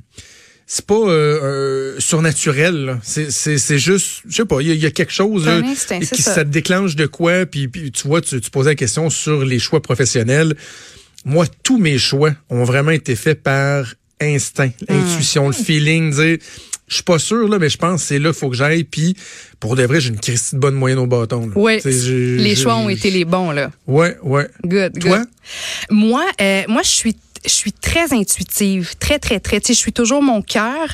c'est 0.67 0.85
pas 0.85 0.93
euh, 0.93 1.39
euh, 1.41 1.95
surnaturel. 1.99 2.99
C'est, 3.01 3.31
c'est, 3.31 3.57
c'est 3.57 3.79
juste, 3.79 4.21
je 4.29 4.35
sais 4.35 4.45
pas, 4.45 4.61
il 4.61 4.67
y, 4.67 4.77
y 4.77 4.85
a 4.85 4.91
quelque 4.91 5.13
chose 5.13 5.47
un 5.47 5.61
là, 5.61 5.67
instinct, 5.67 5.99
qui 5.99 6.21
ça. 6.21 6.35
ça 6.35 6.43
te 6.43 6.49
déclenche 6.49 6.95
de 6.95 7.07
quoi. 7.07 7.45
Puis, 7.47 7.67
puis 7.69 7.91
tu 7.91 8.07
vois, 8.07 8.21
tu, 8.21 8.39
tu 8.39 8.51
posais 8.51 8.71
la 8.71 8.75
question 8.75 9.09
sur 9.09 9.43
les 9.43 9.57
choix 9.59 9.81
professionnels. 9.81 10.55
Moi, 11.25 11.47
tous 11.63 11.79
mes 11.79 11.97
choix 11.97 12.33
ont 12.49 12.63
vraiment 12.65 12.91
été 12.91 13.15
faits 13.15 13.41
par 13.41 13.93
instinct, 14.21 14.69
Hmm. 14.87 14.93
l'intuition, 14.93 15.47
le 15.47 15.53
feeling, 15.53 16.11
dire 16.13 16.37
je 16.87 16.95
suis 16.95 17.03
pas 17.03 17.19
sûr 17.19 17.47
là, 17.49 17.59
mais 17.59 17.69
je 17.69 17.77
pense 17.77 18.01
que 18.01 18.07
c'est 18.07 18.19
là 18.19 18.29
qu'il 18.29 18.39
faut 18.39 18.49
que 18.49 18.55
j'aille. 18.55 18.83
Puis 18.83 19.15
pour 19.59 19.75
de 19.75 19.83
vrai, 19.83 19.99
j'ai 19.99 20.09
une 20.09 20.19
Christie 20.19 20.55
de 20.55 20.59
bonne 20.59 20.75
moyenne 20.75 20.99
au 20.99 21.07
bâton. 21.07 21.51
Oui. 21.55 21.79
Les 21.83 22.55
choix 22.55 22.75
ont 22.77 22.89
été 22.89 23.11
les 23.11 23.25
bons, 23.25 23.51
là. 23.51 23.71
Ouais, 23.87 24.17
ouais. 24.23 24.47
Good, 24.65 24.99
Toi? 24.99 25.19
good. 25.19 25.27
Moi, 25.89 26.25
euh, 26.41 26.63
moi, 26.67 26.81
je 26.83 26.89
suis 26.89 27.15
je 27.45 27.49
suis 27.51 27.71
très 27.71 28.13
intuitive, 28.13 28.95
très 28.99 29.19
très 29.19 29.39
très. 29.39 29.59
Tu 29.59 29.67
sais, 29.67 29.73
je 29.73 29.79
suis 29.79 29.93
toujours 29.93 30.21
mon 30.21 30.41
cœur. 30.41 30.87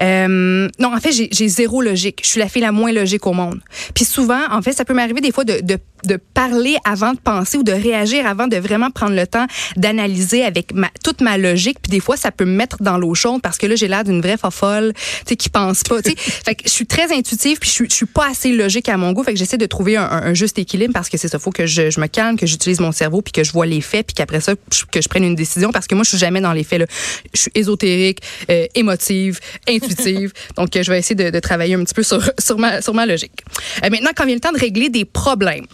Euh, 0.00 0.68
non, 0.78 0.94
en 0.94 1.00
fait, 1.00 1.12
j'ai 1.12 1.48
zéro 1.48 1.82
logique. 1.82 2.20
Je 2.22 2.28
suis 2.28 2.40
la 2.40 2.48
fille 2.48 2.62
la 2.62 2.72
moins 2.72 2.92
logique 2.92 3.26
au 3.26 3.32
monde. 3.32 3.60
Puis 3.94 4.04
souvent, 4.04 4.40
en 4.50 4.62
fait, 4.62 4.72
ça 4.72 4.84
peut 4.84 4.94
m'arriver 4.94 5.20
des 5.20 5.32
fois 5.32 5.44
de, 5.44 5.60
de 5.60 5.78
de 6.04 6.18
parler 6.34 6.76
avant 6.84 7.14
de 7.14 7.18
penser 7.18 7.56
ou 7.56 7.62
de 7.64 7.72
réagir 7.72 8.26
avant 8.26 8.46
de 8.46 8.56
vraiment 8.58 8.90
prendre 8.90 9.14
le 9.16 9.26
temps 9.26 9.46
d'analyser 9.76 10.44
avec 10.44 10.72
ma, 10.72 10.88
toute 11.02 11.20
ma 11.20 11.36
logique. 11.38 11.78
Puis 11.82 11.90
des 11.90 12.00
fois, 12.00 12.16
ça 12.16 12.30
peut 12.30 12.44
me 12.44 12.52
mettre 12.54 12.76
dans 12.82 12.98
l'eau 12.98 13.14
chaude 13.14 13.42
parce 13.42 13.58
que 13.58 13.66
là, 13.66 13.74
j'ai 13.76 13.88
l'air 13.88 14.04
d'une 14.04 14.20
vraie 14.20 14.36
fofolle, 14.36 14.92
tu 14.94 15.00
sais, 15.30 15.36
qui 15.36 15.48
pense 15.48 15.82
pas. 15.82 16.02
Tu 16.02 16.10
sais, 16.10 16.16
fait 16.18 16.54
que 16.54 16.62
je 16.66 16.70
suis 16.70 16.86
très 16.86 17.12
intuitive 17.12 17.58
puis 17.58 17.68
je 17.68 17.74
suis, 17.74 17.86
je 17.90 17.94
suis 17.94 18.06
pas 18.06 18.28
assez 18.30 18.52
logique 18.52 18.88
à 18.88 18.96
mon 18.96 19.12
goût. 19.12 19.24
Fait 19.24 19.32
que 19.32 19.38
j'essaie 19.38 19.56
de 19.58 19.66
trouver 19.66 19.96
un, 19.96 20.04
un- 20.04 20.34
juste 20.34 20.58
équilibre 20.58 20.92
parce 20.92 21.08
que 21.08 21.16
c'est 21.16 21.28
ça, 21.28 21.38
faut 21.38 21.50
que 21.50 21.66
je, 21.66 21.90
je 21.90 21.98
me 22.00 22.06
calme, 22.06 22.36
que 22.36 22.46
j'utilise 22.46 22.78
mon 22.78 22.92
cerveau 22.92 23.22
puis 23.22 23.32
que 23.32 23.42
je 23.42 23.50
vois 23.52 23.66
les 23.66 23.80
faits 23.80 24.06
puis 24.06 24.14
qu'après 24.14 24.40
ça, 24.40 24.52
que 24.92 25.00
je 25.00 25.08
prenne 25.08 25.24
une 25.24 25.34
décision 25.34 25.72
parce 25.72 25.85
que 25.86 25.94
moi, 25.94 26.04
je 26.04 26.10
suis 26.10 26.18
jamais 26.18 26.40
dans 26.40 26.52
les 26.52 26.64
faits. 26.64 26.80
Là. 26.80 26.86
Je 27.34 27.40
suis 27.40 27.50
ésotérique, 27.54 28.20
euh, 28.50 28.66
émotive, 28.74 29.40
intuitive. 29.68 30.32
Donc, 30.56 30.68
je 30.74 30.90
vais 30.90 30.98
essayer 30.98 31.14
de, 31.14 31.30
de 31.30 31.40
travailler 31.40 31.74
un 31.74 31.84
petit 31.84 31.94
peu 31.94 32.02
sur, 32.02 32.22
sur, 32.38 32.58
ma, 32.58 32.82
sur 32.82 32.94
ma 32.94 33.06
logique. 33.06 33.44
Euh, 33.84 33.90
maintenant, 33.90 34.10
quand 34.16 34.24
vient 34.26 34.34
le 34.34 34.40
temps 34.40 34.52
de 34.52 34.58
régler 34.58 34.88
des 34.88 35.04
problèmes, 35.04 35.66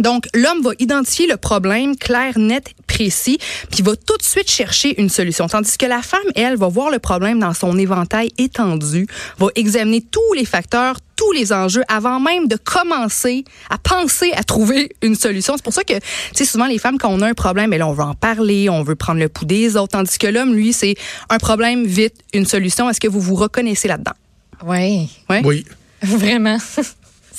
donc, 0.00 0.28
l'homme 0.34 0.62
va 0.62 0.70
identifier 0.78 1.26
le 1.26 1.36
problème 1.36 1.96
clair, 1.96 2.38
net, 2.38 2.72
précis, 2.86 3.38
puis 3.70 3.82
va 3.82 3.96
tout 3.96 4.16
de 4.16 4.22
suite 4.22 4.50
chercher 4.50 5.00
une 5.00 5.08
solution. 5.08 5.46
Tandis 5.46 5.76
que 5.76 5.86
la 5.86 6.02
femme, 6.02 6.20
elle, 6.34 6.56
va 6.56 6.68
voir 6.68 6.90
le 6.90 6.98
problème 6.98 7.38
dans 7.38 7.54
son 7.54 7.76
éventail 7.78 8.30
étendu, 8.38 9.06
va 9.38 9.48
examiner 9.54 10.00
tous 10.02 10.32
les 10.34 10.44
facteurs, 10.44 10.96
tous 11.16 11.32
les 11.32 11.52
enjeux 11.52 11.82
avant 11.88 12.20
même 12.20 12.46
de 12.46 12.56
commencer 12.56 13.44
à 13.70 13.78
penser 13.78 14.32
à 14.36 14.44
trouver 14.44 14.90
une 15.02 15.16
solution. 15.16 15.54
C'est 15.56 15.64
pour 15.64 15.72
ça 15.72 15.84
que, 15.84 15.94
tu 15.94 16.00
sais, 16.34 16.44
souvent 16.44 16.66
les 16.66 16.78
femmes, 16.78 16.98
quand 16.98 17.10
on 17.10 17.20
a 17.22 17.28
un 17.28 17.34
problème, 17.34 17.70
ben 17.70 17.78
là, 17.78 17.88
on 17.88 17.92
veut 17.92 18.04
en 18.04 18.14
parler, 18.14 18.68
on 18.68 18.82
veut 18.82 18.96
prendre 18.96 19.20
le 19.20 19.28
pouls 19.28 19.46
des 19.46 19.76
autres, 19.76 19.92
tandis 19.92 20.18
que 20.18 20.28
l'homme, 20.28 20.54
lui, 20.54 20.72
c'est 20.72 20.94
un 21.28 21.38
problème, 21.38 21.84
vite, 21.84 22.14
une 22.32 22.46
solution. 22.46 22.88
Est-ce 22.88 23.00
que 23.00 23.08
vous 23.08 23.20
vous 23.20 23.34
reconnaissez 23.34 23.88
là-dedans? 23.88 24.14
Oui, 24.64 25.08
Ouais? 25.28 25.42
Oui. 25.44 25.64
vraiment. 26.02 26.58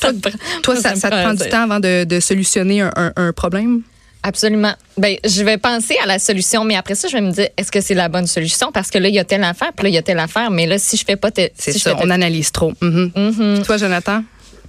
Ça 0.02 0.12
me 0.14 0.20
prend- 0.20 0.32
Toi, 0.64 0.76
ça, 0.78 0.94
te 0.94 1.00
prend 1.08 1.34
du 1.34 1.50
temps 1.50 1.64
avant 1.64 1.80
de, 1.80 2.04
de 2.04 2.20
solutionner 2.20 2.82
un, 2.82 2.92
un- 2.96 3.14
un 3.16 3.34
problème? 3.34 3.82
Absolument. 4.22 4.74
Ben, 4.98 5.16
je 5.26 5.44
vais 5.44 5.58
penser 5.58 5.96
à 6.04 6.06
la 6.06 6.20
solution, 6.20 6.66
mais 6.66 6.76
après 6.76 6.96
ça, 6.96 7.08
je 7.08 7.14
vais 7.14 7.22
me 7.22 7.32
dire, 7.32 7.48
est-ce 7.56 7.72
que 7.72 7.80
c'est 7.80 7.94
la 7.94 8.10
bonne 8.10 8.28
solution? 8.28 8.70
Parce 8.72 8.90
que 8.92 8.98
là, 8.98 9.08
il 9.08 9.16
y 9.16 9.20
a 9.20 9.24
telle 9.24 9.44
affaire, 9.46 9.72
puis 9.74 9.84
là, 9.86 9.90
il 9.90 9.96
y 9.96 9.98
a 9.98 10.02
telle 10.02 10.20
affaire, 10.20 10.52
mais 10.52 10.68
là, 10.68 10.78
si 10.78 10.98
je 10.98 11.06
fais 11.06 11.16
pas 11.16 11.32
telle, 11.32 11.52
C'est 11.58 11.72
si 11.72 11.80
ça, 11.80 11.96
on 11.98 12.10
analyse 12.10 12.52
trop. 12.52 12.74
Mhm. 12.82 13.12
Puis 13.56 13.64
Toi, 13.66 13.78
Jonathan? 13.78 14.24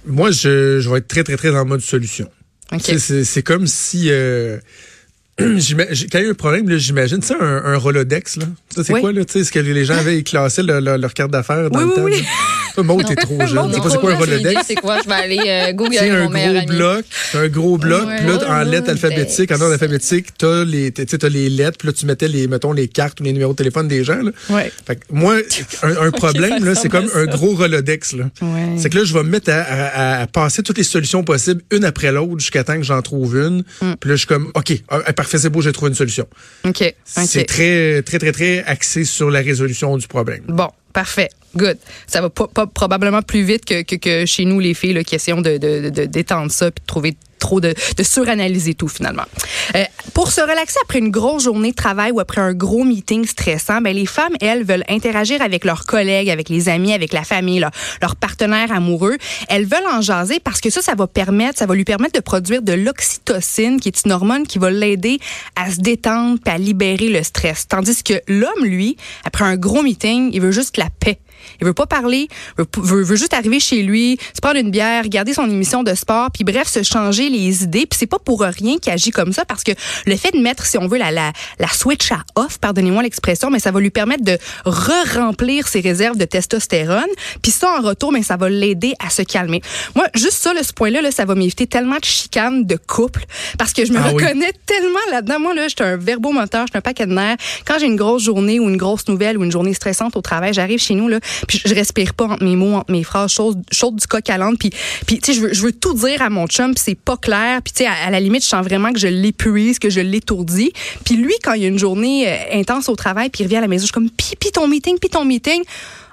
Moi, 0.05 0.31
je, 0.31 0.79
je 0.79 0.89
vais 0.89 0.99
être 0.99 1.07
très, 1.09 1.23
très, 1.23 1.35
très 1.35 1.49
en 1.49 1.65
mode 1.65 1.81
solution. 1.81 2.29
OK. 2.71 2.79
Tu 2.81 2.91
sais, 2.93 2.99
C'est 2.99 3.23
c'est 3.25 3.43
comme 3.43 3.67
si... 3.67 4.07
euh, 4.09 4.57
quand 5.39 5.45
il 6.19 6.21
y 6.23 6.25
a 6.27 6.29
un 6.29 6.33
problème, 6.33 6.69
j'imagine, 6.77 7.21
sais, 7.21 7.33
un, 7.39 7.63
un 7.65 7.77
Rolodex, 7.77 8.37
là. 8.37 8.45
Ça, 8.75 8.83
c'est 8.83 8.93
Oui. 8.93 9.01
quoi, 9.01 9.11
là? 9.11 9.25
Tu 9.25 9.33
sais, 9.33 9.43
ce 9.45 9.51
que 9.51 9.59
les 9.59 9.85
gens 9.85 9.95
avaient 9.95 10.21
classé 10.23 10.61
leur, 10.63 11.13
carte 11.13 11.31
d'affaires 11.31 11.69
dans 11.69 11.79
Oui, 11.79 11.85
le 11.89 11.95
temps. 11.95 12.03
oui. 12.03 12.21
là. 12.21 12.27
Maud, 12.83 13.05
t'es 13.05 13.15
trop 13.15 13.37
jeune. 13.45 13.53
Non, 13.69 13.81
pas 13.81 13.89
c'est 13.89 13.97
quoi 13.99 14.13
un 14.13 14.17
Rolodex? 14.17 14.61
C'est 14.65 14.75
quoi? 14.75 14.99
Je 15.03 15.07
vais 15.07 15.13
aller 15.13 15.39
euh, 15.45 15.73
Google 15.73 15.93
C'est 15.93 16.09
un 16.09 16.25
gros 16.29 16.65
bloc, 16.67 17.05
c'est 17.31 17.37
un 17.37 17.47
gros 17.49 17.77
bloc, 17.77 18.07
puis 18.17 18.27
là, 18.27 18.39
en 18.61 18.63
lettres 18.63 18.89
alphabétiques, 18.89 19.51
en 19.51 19.55
ordre 19.55 19.73
alphabétique, 19.73 20.27
t'as 20.37 20.63
les, 20.63 20.91
t'as 20.91 21.27
les 21.29 21.49
lettres, 21.49 21.77
puis 21.79 21.87
là, 21.87 21.93
tu 21.93 22.05
mettais 22.05 22.29
les, 22.29 22.47
mettons, 22.47 22.71
les 22.71 22.87
cartes 22.87 23.19
ou 23.19 23.23
les 23.23 23.33
numéros 23.33 23.51
de 23.51 23.57
téléphone 23.57 23.89
des 23.89 24.05
gens, 24.05 24.21
là. 24.21 24.31
Ouais. 24.49 24.71
Fait 24.87 24.95
que 24.95 25.01
moi, 25.11 25.35
un, 25.83 26.07
un 26.07 26.11
problème, 26.11 26.63
là, 26.63 26.73
ça 26.75 26.81
c'est 26.83 26.89
comme 26.89 27.05
un 27.13 27.25
ça. 27.25 27.25
gros 27.25 27.55
Rolodex, 27.55 28.13
là. 28.13 28.29
Ouais. 28.41 28.75
C'est 28.77 28.89
que 28.89 28.97
là, 28.99 29.03
je 29.03 29.13
vais 29.13 29.23
me 29.23 29.29
mettre 29.29 29.51
à, 29.51 29.59
à- 29.61 30.21
à 30.21 30.27
passer 30.27 30.63
toutes 30.63 30.77
les 30.77 30.83
solutions 30.85 31.23
possibles, 31.25 31.61
une 31.71 31.83
après 31.83 32.11
l'autre, 32.13 32.39
jusqu'à 32.39 32.63
temps 32.63 32.77
que 32.77 32.83
j'en 32.83 33.01
trouve 33.01 33.35
une. 33.37 33.63
Mm. 33.81 33.93
Puis 33.99 34.09
là, 34.09 34.15
je 34.15 34.19
suis 34.19 34.27
comme, 34.27 34.49
OK, 34.55 34.71
parfait, 35.21 35.37
c'est 35.37 35.49
beau, 35.51 35.61
j'ai 35.61 35.71
trouvé 35.71 35.89
une 35.89 35.95
solution. 35.95 36.25
OK. 36.65 36.95
C'est 37.05 37.45
très, 37.45 38.01
très, 38.01 38.17
très, 38.17 38.31
très 38.31 38.63
axé 38.63 39.03
sur 39.03 39.29
la 39.29 39.41
résolution 39.41 39.95
du 39.95 40.07
problème. 40.07 40.41
Bon, 40.47 40.69
parfait. 40.93 41.29
Good. 41.55 41.77
Ça 42.07 42.21
va 42.21 42.29
pas, 42.29 42.47
pas- 42.47 42.67
probablement 42.67 43.21
plus 43.21 43.43
vite 43.43 43.65
que, 43.65 43.81
que, 43.81 43.95
que 43.95 44.25
chez 44.25 44.45
nous, 44.45 44.59
les 44.59 44.73
filles, 44.73 44.93
là, 44.93 45.03
qui 45.03 45.15
essayons 45.15 45.41
de, 45.41 45.57
de, 45.57 45.89
de- 45.89 46.05
d'étendre 46.05 46.51
ça 46.51 46.71
puis 46.71 46.81
de 46.81 46.87
trouver 46.87 47.15
trop 47.39 47.59
de, 47.59 47.73
de 47.97 48.03
suranalyser 48.03 48.75
tout 48.75 48.87
finalement. 48.87 49.23
Euh, 49.75 49.83
pour 50.13 50.31
se 50.31 50.41
relaxer 50.41 50.77
après 50.83 50.99
une 50.99 51.09
grosse 51.09 51.45
journée 51.45 51.71
de 51.71 51.75
travail 51.75 52.11
ou 52.11 52.19
après 52.19 52.39
un 52.39 52.53
gros 52.53 52.83
meeting 52.83 53.25
stressant, 53.25 53.81
ben 53.81 53.95
les 53.95 54.05
femmes 54.05 54.35
elles 54.41 54.63
veulent 54.63 54.83
interagir 54.87 55.41
avec 55.41 55.65
leurs 55.65 55.85
collègues, 55.87 56.29
avec 56.29 56.49
les 56.49 56.69
amis, 56.69 56.93
avec 56.93 57.13
la 57.13 57.23
famille, 57.23 57.59
leur, 57.59 57.71
leur 57.99 58.15
partenaire 58.15 58.71
amoureux. 58.71 59.17
Elles 59.49 59.65
veulent 59.65 59.87
en 59.91 60.01
jaser 60.01 60.39
parce 60.39 60.61
que 60.61 60.69
ça, 60.69 60.81
ça 60.83 60.93
va 60.93 61.07
permettre, 61.07 61.57
ça 61.57 61.65
va 61.65 61.73
lui 61.73 61.83
permettre 61.83 62.13
de 62.13 62.23
produire 62.23 62.61
de 62.61 62.73
l'oxytocine, 62.73 63.79
qui 63.79 63.89
est 63.89 64.05
une 64.05 64.11
hormone 64.11 64.45
qui 64.45 64.59
va 64.59 64.69
l'aider 64.69 65.19
à 65.55 65.71
se 65.71 65.79
détendre 65.81 66.37
puis 66.45 66.53
à 66.53 66.59
libérer 66.59 67.09
le 67.09 67.23
stress. 67.23 67.67
Tandis 67.67 68.03
que 68.03 68.21
l'homme, 68.27 68.63
lui, 68.65 68.97
après 69.25 69.45
un 69.45 69.57
gros 69.57 69.81
meeting, 69.81 70.29
il 70.31 70.41
veut 70.41 70.51
juste 70.51 70.77
la 70.77 70.89
paix. 70.99 71.17
Il 71.59 71.67
veut 71.67 71.73
pas 71.73 71.85
parler, 71.85 72.27
veut, 72.57 72.65
veut, 72.77 73.03
veut 73.03 73.15
juste 73.15 73.33
arriver 73.33 73.59
chez 73.59 73.81
lui, 73.83 74.17
se 74.35 74.41
prendre 74.41 74.57
une 74.57 74.71
bière, 74.71 75.03
regarder 75.03 75.33
son 75.33 75.49
émission 75.49 75.83
de 75.83 75.93
sport, 75.95 76.29
puis 76.31 76.43
bref, 76.43 76.67
se 76.67 76.83
changer 76.83 77.29
les 77.29 77.63
idées. 77.63 77.85
Puis 77.85 77.97
c'est 77.99 78.07
pas 78.07 78.19
pour 78.19 78.41
rien 78.41 78.77
qu'il 78.77 78.91
agit 78.91 79.11
comme 79.11 79.33
ça, 79.33 79.45
parce 79.45 79.63
que 79.63 79.71
le 80.05 80.15
fait 80.15 80.31
de 80.31 80.39
mettre, 80.41 80.65
si 80.65 80.77
on 80.77 80.87
veut, 80.87 80.97
la, 80.97 81.11
la, 81.11 81.31
la 81.59 81.67
switch 81.67 82.11
à 82.11 82.23
off, 82.35 82.57
pardonnez-moi 82.59 83.03
l'expression, 83.03 83.49
mais 83.49 83.59
ça 83.59 83.71
va 83.71 83.79
lui 83.79 83.89
permettre 83.89 84.23
de 84.23 84.37
re-remplir 84.65 85.67
ses 85.67 85.81
réserves 85.81 86.17
de 86.17 86.25
testostérone. 86.25 87.05
Puis 87.41 87.51
ça, 87.51 87.69
en 87.77 87.81
retour, 87.81 88.11
mais 88.11 88.23
ça 88.23 88.37
va 88.37 88.49
l'aider 88.49 88.93
à 89.03 89.09
se 89.09 89.21
calmer. 89.21 89.61
Moi, 89.95 90.05
juste 90.15 90.33
ça, 90.41 90.53
là, 90.53 90.63
ce 90.63 90.73
point-là, 90.73 91.01
là, 91.01 91.11
ça 91.11 91.25
va 91.25 91.35
m'éviter 91.35 91.67
tellement 91.67 91.97
de 91.97 92.05
chicanes 92.05 92.65
de 92.65 92.75
couple, 92.75 93.25
parce 93.57 93.73
que 93.73 93.85
je 93.85 93.93
me 93.93 93.99
Ah 93.99 94.11
oui. 94.13 94.23
reconnais 94.23 94.51
tellement 94.65 94.99
là-dedans. 95.11 95.39
Moi, 95.39 95.53
là, 95.53 95.67
j'étais 95.67 95.83
un 95.83 95.97
verbomoteur, 95.97 96.67
j'étais 96.67 96.77
un 96.77 96.81
paquet 96.81 97.05
de 97.05 97.13
nerfs. 97.13 97.37
Quand 97.65 97.75
j'ai 97.79 97.85
une 97.87 97.95
grosse 97.95 98.23
journée 98.23 98.59
ou 98.59 98.69
une 98.69 98.77
grosse 98.77 99.07
nouvelle 99.07 99.37
ou 99.37 99.43
une 99.43 99.51
journée 99.51 99.73
stressante 99.73 100.15
au 100.15 100.21
travail, 100.21 100.53
j'arrive 100.53 100.79
chez 100.79 100.95
nous, 100.95 101.07
là, 101.07 101.19
puis 101.47 101.61
je 101.65 101.73
respire 101.73 102.13
pas 102.13 102.25
entre 102.25 102.43
mes 102.43 102.55
mots, 102.55 102.75
entre 102.75 102.91
mes 102.91 103.03
phrases, 103.03 103.31
chaude, 103.31 103.63
chaude 103.71 103.95
du 103.95 104.07
coq 104.07 104.29
à 104.29 104.37
l'âne. 104.37 104.57
Puis, 104.57 104.71
puis 105.05 105.19
tu 105.19 105.33
sais, 105.33 105.39
je 105.39 105.41
veux, 105.41 105.53
je 105.53 105.61
veux 105.61 105.71
tout 105.71 105.93
dire 105.93 106.21
à 106.21 106.29
mon 106.29 106.47
chum, 106.47 106.73
puis 106.73 106.83
c'est 106.85 106.95
pas 106.95 107.17
clair. 107.17 107.61
Puis, 107.63 107.73
tu 107.73 107.83
sais, 107.83 107.89
à, 107.89 108.09
la 108.09 108.19
limite, 108.19 108.43
je 108.43 108.47
sens 108.47 108.65
vraiment 108.65 108.91
que 108.91 108.99
je 108.99 109.07
l'épuise, 109.07 109.79
que 109.79 109.89
je 109.89 110.01
l'étourdis. 110.01 110.71
Puis 111.05 111.15
lui, 111.15 111.33
quand 111.43 111.53
il 111.53 111.63
y 111.63 111.65
a 111.65 111.67
une 111.67 111.79
journée 111.79 112.27
euh, 112.27 112.59
intense 112.59 112.89
au 112.89 112.95
travail, 112.95 113.29
puis 113.29 113.43
il 113.43 113.45
revient 113.45 113.57
à 113.57 113.61
la 113.61 113.67
maison, 113.67 113.81
je 113.81 113.85
suis 113.87 113.93
comme, 113.93 114.09
puis, 114.09 114.35
puis 114.39 114.51
ton 114.51 114.67
meeting, 114.67 114.97
puis 114.99 115.09
ton 115.09 115.25
meeting. 115.25 115.63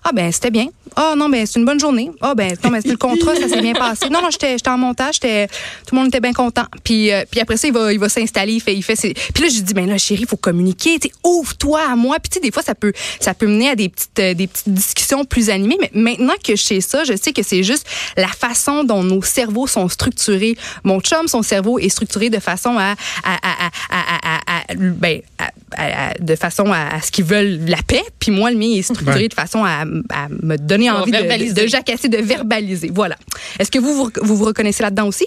Ah 0.08 0.12
ben 0.14 0.32
c'était 0.32 0.50
bien. 0.50 0.68
Ah 0.96 1.12
non 1.16 1.28
ben 1.28 1.44
c'est 1.46 1.58
une 1.58 1.66
bonne 1.66 1.78
journée. 1.78 2.10
Ah 2.22 2.34
ben 2.34 2.56
non 2.64 2.70
mais 2.70 2.80
c'est 2.80 2.88
le 2.88 2.96
contrat, 2.96 3.34
ça 3.36 3.46
s'est 3.46 3.60
bien 3.60 3.72
passé. 3.78 4.08
Non 4.08 4.22
non, 4.22 4.30
j'étais 4.30 4.52
j'étais 4.52 4.70
en 4.70 4.78
montage, 4.78 5.16
j'étais 5.16 5.46
tout 5.86 5.94
le 5.94 5.98
monde 5.98 6.08
était 6.08 6.20
bien 6.20 6.32
content. 6.32 6.64
Puis 6.82 7.12
euh, 7.12 7.24
puis 7.30 7.40
après 7.40 7.56
ça 7.58 7.68
il 7.68 7.74
va 7.74 7.92
il 7.92 7.98
va 7.98 8.08
s'installer, 8.08 8.54
il 8.54 8.60
fait 8.60 8.74
il 8.74 8.82
fait 8.82 8.96
ses... 8.96 9.12
Puis 9.12 9.42
là 9.42 9.48
je 9.50 9.56
lui 9.56 9.62
dis 9.62 9.74
ben 9.74 9.86
là 9.86 9.98
chérie, 9.98 10.24
faut 10.26 10.38
communiquer, 10.38 10.98
tu 10.98 11.10
ouvre-toi 11.24 11.80
à 11.92 11.94
moi. 11.94 12.16
Puis 12.20 12.30
tu 12.30 12.34
sais 12.36 12.40
des 12.40 12.50
fois 12.50 12.62
ça 12.62 12.74
peut 12.74 12.92
ça 13.20 13.34
peut 13.34 13.46
mener 13.46 13.68
à 13.68 13.76
des 13.76 13.90
petites 13.90 14.18
euh, 14.18 14.32
des 14.34 14.46
petites 14.46 14.70
discussions 14.70 15.24
plus 15.26 15.50
animées, 15.50 15.76
mais 15.78 15.90
maintenant 15.92 16.34
que 16.42 16.56
je 16.56 16.62
sais 16.62 16.80
ça, 16.80 17.04
je 17.04 17.14
sais 17.16 17.32
que 17.34 17.42
c'est 17.42 17.62
juste 17.62 17.86
la 18.16 18.28
façon 18.28 18.82
dont 18.82 19.02
nos 19.02 19.22
cerveaux 19.22 19.66
sont 19.66 19.88
structurés. 19.90 20.56
Mon 20.84 21.00
chum, 21.00 21.28
son 21.28 21.42
cerveau 21.42 21.78
est 21.78 21.90
structuré 21.90 22.30
de 22.30 22.38
façon 22.40 22.78
à, 22.78 22.92
à, 23.24 23.34
à, 23.42 23.66
à, 23.66 23.68
à, 23.90 24.00
à- 24.00 24.38
à- 24.38 24.40
ben, 24.76 25.20
à- 25.38 25.50
à- 25.76 26.10
à- 26.10 26.14
de 26.18 26.34
façon 26.36 26.72
à, 26.72 26.94
à 26.96 27.00
ce 27.00 27.10
qu'ils 27.10 27.24
veulent 27.24 27.60
la 27.66 27.78
paix, 27.86 28.02
puis 28.18 28.30
moi 28.30 28.50
le 28.50 28.56
mien 28.56 28.68
est 28.74 28.82
structuré 28.82 29.22
Ouais. 29.22 29.28
de 29.28 29.34
façon 29.34 29.64
à, 29.64 29.82
à 29.82 30.28
me 30.42 30.56
donner 30.56 30.90
envie 30.90 31.10
de, 31.10 31.16
de, 31.16 31.22
verbaliser. 31.22 31.52
de 31.54 31.66
jacasser, 31.66 32.08
de 32.08 32.18
verbaliser. 32.18 32.90
Voilà. 32.92 33.16
Est-ce 33.58 33.70
que 33.70 33.78
vous 33.78 33.94
vous, 33.94 34.10
vous 34.22 34.36
vous 34.36 34.44
reconnaissez 34.44 34.82
là-dedans 34.82 35.06
aussi? 35.06 35.26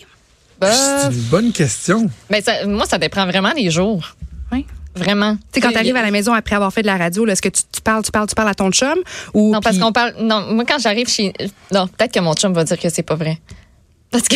Bah, 0.59 0.71
C'est 0.71 1.07
une 1.15 1.21
bonne 1.23 1.51
question. 1.51 2.07
ben, 2.29 2.41
ça- 2.43 2.65
moi, 2.67 2.85
ça 2.85 2.97
dépend 2.97 3.25
vraiment 3.25 3.53
des 3.53 3.71
jours. 3.71 4.15
Oui. 4.51 4.65
Vraiment. 4.93 5.35
Tu 5.35 5.41
sais, 5.53 5.61
quand 5.61 5.71
tu 5.71 5.77
arrives 5.77 5.95
à 5.95 6.01
la 6.01 6.11
maison 6.11 6.33
après 6.33 6.55
avoir 6.55 6.71
fait 6.73 6.81
de 6.81 6.87
la 6.87 6.97
radio, 6.97 7.23
là, 7.23 7.31
est-ce 7.33 7.41
que 7.41 7.47
tu, 7.49 7.61
tu 7.71 7.81
parles, 7.81 8.03
tu 8.03 8.11
parles, 8.11 8.27
tu 8.27 8.35
parles 8.35 8.49
à 8.49 8.53
ton 8.53 8.69
chum? 8.71 8.95
Ou, 9.33 9.53
Non, 9.53 9.61
parce 9.61 9.77
qu'on 9.79 9.93
parle. 9.93 10.13
Non, 10.19 10.53
moi, 10.53 10.65
quand 10.67 10.79
j'arrive 10.79 11.07
chez. 11.07 11.31
Non, 11.71 11.87
peut-être 11.87 12.13
que 12.13 12.19
mon 12.19 12.33
chum 12.33 12.53
va 12.53 12.65
dire 12.65 12.77
que 12.77 12.89
c'est 12.89 13.01
pas 13.01 13.15
vrai. 13.15 13.39
Parce 14.11 14.27
que 14.27 14.35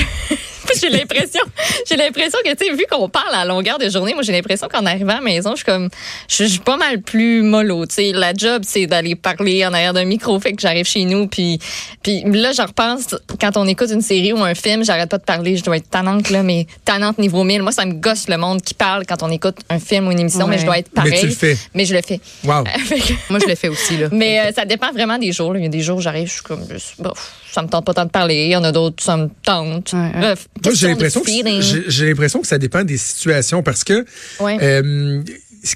j'ai 0.82 0.90
l'impression, 0.90 1.42
j'ai 1.88 1.96
l'impression 1.96 2.40
que, 2.44 2.50
tu 2.56 2.66
sais, 2.66 2.72
vu 2.74 2.86
qu'on 2.90 3.08
parle 3.08 3.34
à 3.36 3.46
longueur 3.46 3.78
de 3.78 3.88
journée, 3.90 4.14
moi, 4.14 4.24
j'ai 4.24 4.32
l'impression 4.32 4.68
qu'en 4.68 4.86
arrivant 4.86 5.14
à 5.14 5.16
la 5.18 5.22
maison, 5.22 5.52
je 5.52 5.58
suis 5.58 5.66
comme, 5.66 5.90
je 6.28 6.44
suis 6.46 6.60
pas 6.60 6.76
mal 6.78 7.02
plus 7.02 7.44
mollo, 7.44 7.86
tu 7.86 7.96
sais. 7.96 8.12
La 8.14 8.34
job, 8.34 8.64
c'est 8.66 8.88
d'aller 8.88 9.16
parler 9.16 9.66
en 9.66 9.74
arrière 9.74 9.94
d'un 9.94 10.06
micro, 10.06 10.40
fait 10.40 10.54
que 10.54 10.62
j'arrive 10.62 10.86
chez 10.88 11.04
nous, 11.06 11.28
puis, 11.28 11.60
puis 12.02 12.24
là, 12.26 12.52
je 12.52 12.62
repense, 12.64 13.16
quand 13.40 13.58
on 13.58 13.68
écoute 13.68 13.92
une 13.92 14.02
série 14.02 14.34
ou 14.34 14.44
un 14.44 14.56
film, 14.56 14.84
j'arrête 14.84 15.10
pas 15.10 15.18
de 15.20 15.24
parler, 15.24 15.56
je 15.56 15.64
dois 15.64 15.78
être 15.78 15.90
tannante, 15.90 16.30
là, 16.32 16.42
mais 16.42 16.66
tannante 16.84 17.20
niveau 17.20 17.44
1000. 17.44 17.62
Moi, 17.62 17.72
ça 17.72 17.86
me 17.86 17.94
gosse 17.94 18.28
le 18.28 18.38
monde 18.38 18.62
qui 18.62 18.74
parle 18.74 19.06
quand 19.06 19.22
on 19.22 19.30
écoute 19.30 19.58
un 19.70 19.80
film 19.80 20.08
ou 20.08 20.12
une 20.12 20.20
émission, 20.20 20.48
mais 20.48 20.58
je 20.58 20.66
dois 20.66 20.80
être 20.80 20.90
Mais 20.96 21.04
pareil. 21.04 21.20
tu 21.20 21.28
le 21.28 21.34
fais. 21.34 21.58
Mais 21.76 21.86
je 21.86 21.94
le 21.94 22.02
fais. 22.02 22.20
Wow. 22.44 22.64
Fait 22.86 23.00
que- 23.00 23.14
Moi, 23.30 23.40
je 23.40 23.48
le 23.48 23.56
fais 23.56 23.68
aussi. 23.70 23.98
Là. 23.98 24.08
mais 24.12 24.40
euh, 24.40 24.52
ça 24.54 24.66
dépend 24.66 24.92
vraiment 24.92 25.18
des 25.20 25.32
jours. 25.32 25.54
là. 25.54 25.60
Il 25.60 25.64
y 25.64 25.68
a 25.68 25.70
des 25.70 25.82
jours, 25.82 26.02
j'arrive, 26.02 26.28
je 26.28 26.34
suis 26.34 26.42
comme, 26.42 26.66
juste, 26.72 26.96
bof, 27.00 27.34
ça 27.56 27.62
me 27.64 27.68
tente 27.68 27.86
pas 27.86 27.94
tant 27.94 28.06
de 28.06 28.12
parler. 28.12 28.44
Il 28.46 28.52
y 28.52 28.56
en 28.56 28.64
a 28.64 28.72
d'autres, 28.72 29.02
ça 29.04 29.18
me 29.18 29.30
tente. 29.44 29.94
Ouais, 29.94 30.00
ouais. 30.00 30.12
Bref, 30.20 30.48
Moi, 30.64 30.74
j'ai 30.76 30.88
l'impression 30.90 31.22
que 31.22 31.32
feeling. 31.32 31.62
j'ai 31.62 31.84
j'ai 31.88 32.08
l'impression 32.10 32.42
que 32.42 32.48
ça 32.48 32.58
dépend 32.60 32.84
des 32.84 32.98
situations 32.98 33.64
parce 33.64 33.84
que 33.84 34.06
Ouais. 34.40 34.58
euh, 34.62 35.22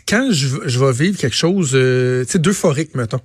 quand 0.07 0.29
je, 0.31 0.47
je 0.65 0.79
vais 0.79 0.91
vivre 0.91 1.17
quelque 1.17 1.35
chose, 1.35 1.71
euh, 1.73 2.23
tu 2.25 2.33
sais, 2.33 2.39
d'euphorique, 2.39 2.93
mettons. 2.95 3.21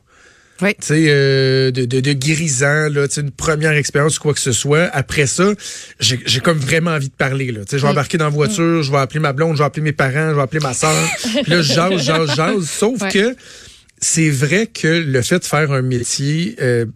Oui. 0.62 0.70
Tu 0.80 0.86
sais, 0.86 1.04
euh, 1.08 1.72
de, 1.72 1.84
de, 1.84 2.94
là, 2.94 3.06
une 3.16 3.30
première 3.32 3.72
expérience 3.72 4.18
ou 4.18 4.22
quoi 4.22 4.34
que 4.34 4.40
ce 4.40 4.52
soit. 4.52 4.84
Après 4.92 5.26
ça, 5.26 5.52
j'ai 5.98 6.20
j'ai 6.24 6.38
comme 6.40 6.58
vraiment 6.58 6.92
envie 6.92 7.08
de 7.08 7.14
parler. 7.14 7.50
Là. 7.50 7.60
Tu 7.64 7.70
sais, 7.72 7.78
je 7.78 7.82
vais 7.82 7.88
embarquer 7.90 8.18
dans 8.18 8.26
la 8.26 8.30
voiture, 8.30 8.82
je 8.84 8.90
vais 8.92 8.98
appeler 8.98 9.18
ma 9.20 9.32
blonde, 9.32 9.54
je 9.56 9.58
vais 9.58 9.64
appeler 9.66 9.82
mes 9.82 9.92
parents, 9.92 10.30
je 10.30 10.36
vais 10.36 10.42
appeler 10.42 10.60
ma 10.62 10.72
soeur. 10.72 10.94
Puis 11.42 11.50
là, 11.50 11.60
je 11.60 11.72
jase, 11.74 12.02
jase, 12.04 12.36
jase. 12.36 12.64
Sauf 12.70 13.02
Ouais. 13.02 13.10
que 13.10 13.36
c'est 14.00 14.30
vrai 14.30 14.68
que 14.68 14.86
le 14.86 15.22
fait 15.22 15.40
de 15.40 15.44
faire 15.44 15.72
un 15.72 15.82
métier 15.82 16.54
euh, 16.62 16.86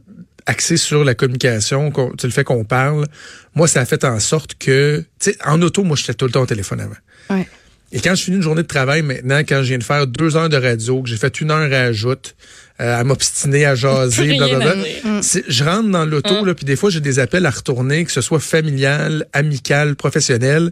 axé 0.48 0.76
sur 0.76 1.04
la 1.04 1.14
communication, 1.14 1.92
le 2.22 2.30
fait 2.30 2.42
qu'on 2.44 2.64
parle, 2.64 3.06
moi, 3.54 3.68
ça 3.68 3.80
a 3.80 3.84
fait 3.84 4.02
en 4.04 4.18
sorte 4.18 4.54
que, 4.58 5.04
tu 5.20 5.30
sais, 5.30 5.36
en 5.44 5.60
auto, 5.62 5.84
moi, 5.84 5.96
j'étais 5.96 6.14
tout 6.14 6.24
le 6.24 6.32
temps 6.32 6.42
au 6.42 6.46
téléphone 6.46 6.80
avant. 6.80 6.96
Ouais. 7.38 7.46
Et 7.92 8.00
quand 8.00 8.14
je 8.14 8.22
finis 8.24 8.36
une 8.36 8.42
journée 8.42 8.62
de 8.62 8.66
travail 8.66 9.02
maintenant, 9.02 9.38
quand 9.40 9.62
je 9.62 9.68
viens 9.68 9.78
de 9.78 9.82
faire 9.84 10.06
deux 10.06 10.36
heures 10.36 10.48
de 10.50 10.56
radio, 10.58 11.02
que 11.02 11.08
j'ai 11.08 11.16
fait 11.16 11.40
une 11.40 11.50
heure 11.50 11.72
à 11.72 11.76
ajoute, 11.84 12.34
euh, 12.80 13.00
à 13.00 13.04
m'obstiner, 13.04 13.64
à 13.66 13.74
jaser, 13.74 14.36
blablabla, 14.36 14.74
c'est- 15.22 15.44
je 15.48 15.64
rentre 15.64 15.88
dans 15.88 16.04
l'auto, 16.04 16.44
là, 16.44 16.54
puis 16.54 16.64
des 16.66 16.76
fois, 16.76 16.90
j'ai 16.90 17.00
des 17.00 17.18
appels 17.18 17.46
à 17.46 17.50
retourner, 17.50 18.04
que 18.04 18.12
ce 18.12 18.20
soit 18.20 18.40
familial, 18.40 19.26
amical, 19.32 19.96
professionnel. 19.96 20.70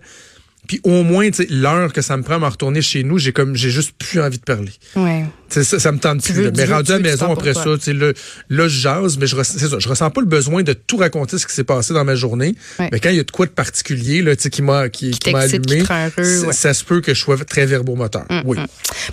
Puis 0.68 0.80
au 0.84 1.04
moins, 1.04 1.28
l'heure 1.48 1.92
que 1.92 2.02
ça 2.02 2.16
me 2.16 2.22
prend 2.22 2.34
à 2.34 2.38
me 2.40 2.46
retourner 2.46 2.82
chez 2.82 3.02
nous, 3.04 3.18
j'ai 3.18 3.32
comme 3.32 3.54
j'ai 3.56 3.70
juste 3.70 3.92
plus 3.98 4.20
envie 4.20 4.38
de 4.38 4.42
parler. 4.44 4.72
Ouais. 4.96 5.24
Ça, 5.48 5.62
ça 5.64 5.92
me 5.92 5.98
tente 5.98 6.22
Tu 6.22 6.32
plus. 6.32 6.42
veux- 6.42 6.52
Mais 6.56 6.64
rendu 6.64 6.90
à 6.92 6.96
la 6.96 7.00
maison 7.00 7.32
après 7.32 7.54
ça, 7.54 7.64
sais, 7.80 7.92
là, 7.92 8.12
je 8.50 8.68
jase, 8.68 9.16
mais 9.18 9.26
je, 9.26 9.36
ress- 9.36 9.54
c'est 9.56 9.68
ça, 9.68 9.78
je 9.78 9.88
ressens 9.88 10.10
pas 10.10 10.20
le 10.20 10.26
besoin 10.26 10.62
de 10.62 10.72
tout 10.72 10.96
raconter 10.96 11.38
ce 11.38 11.46
qui 11.46 11.54
s'est 11.54 11.64
passé 11.64 11.94
dans 11.94 12.04
ma 12.04 12.14
journée. 12.16 12.54
Ouais. 12.78 12.88
Mais 12.92 13.00
quand 13.00 13.10
il 13.10 13.16
y 13.16 13.20
a 13.20 13.24
de 13.24 13.30
quoi 13.30 13.46
de 13.46 13.52
particulier, 13.52 14.22
là, 14.22 14.34
tu 14.36 14.42
sais, 14.42 14.50
qui 14.50 14.62
m'a 14.62 14.88
qui, 14.88 15.12
Qui 15.12 15.30
allumé, 15.34 15.82
heureux, 15.88 16.40
ça, 16.40 16.46
ouais. 16.48 16.52
ça 16.52 16.74
se 16.74 16.84
peut 16.84 17.00
que 17.00 17.14
je 17.14 17.20
sois 17.20 17.36
très 17.44 17.64
verbomoteur. 17.66 18.24
oui. 18.44 18.58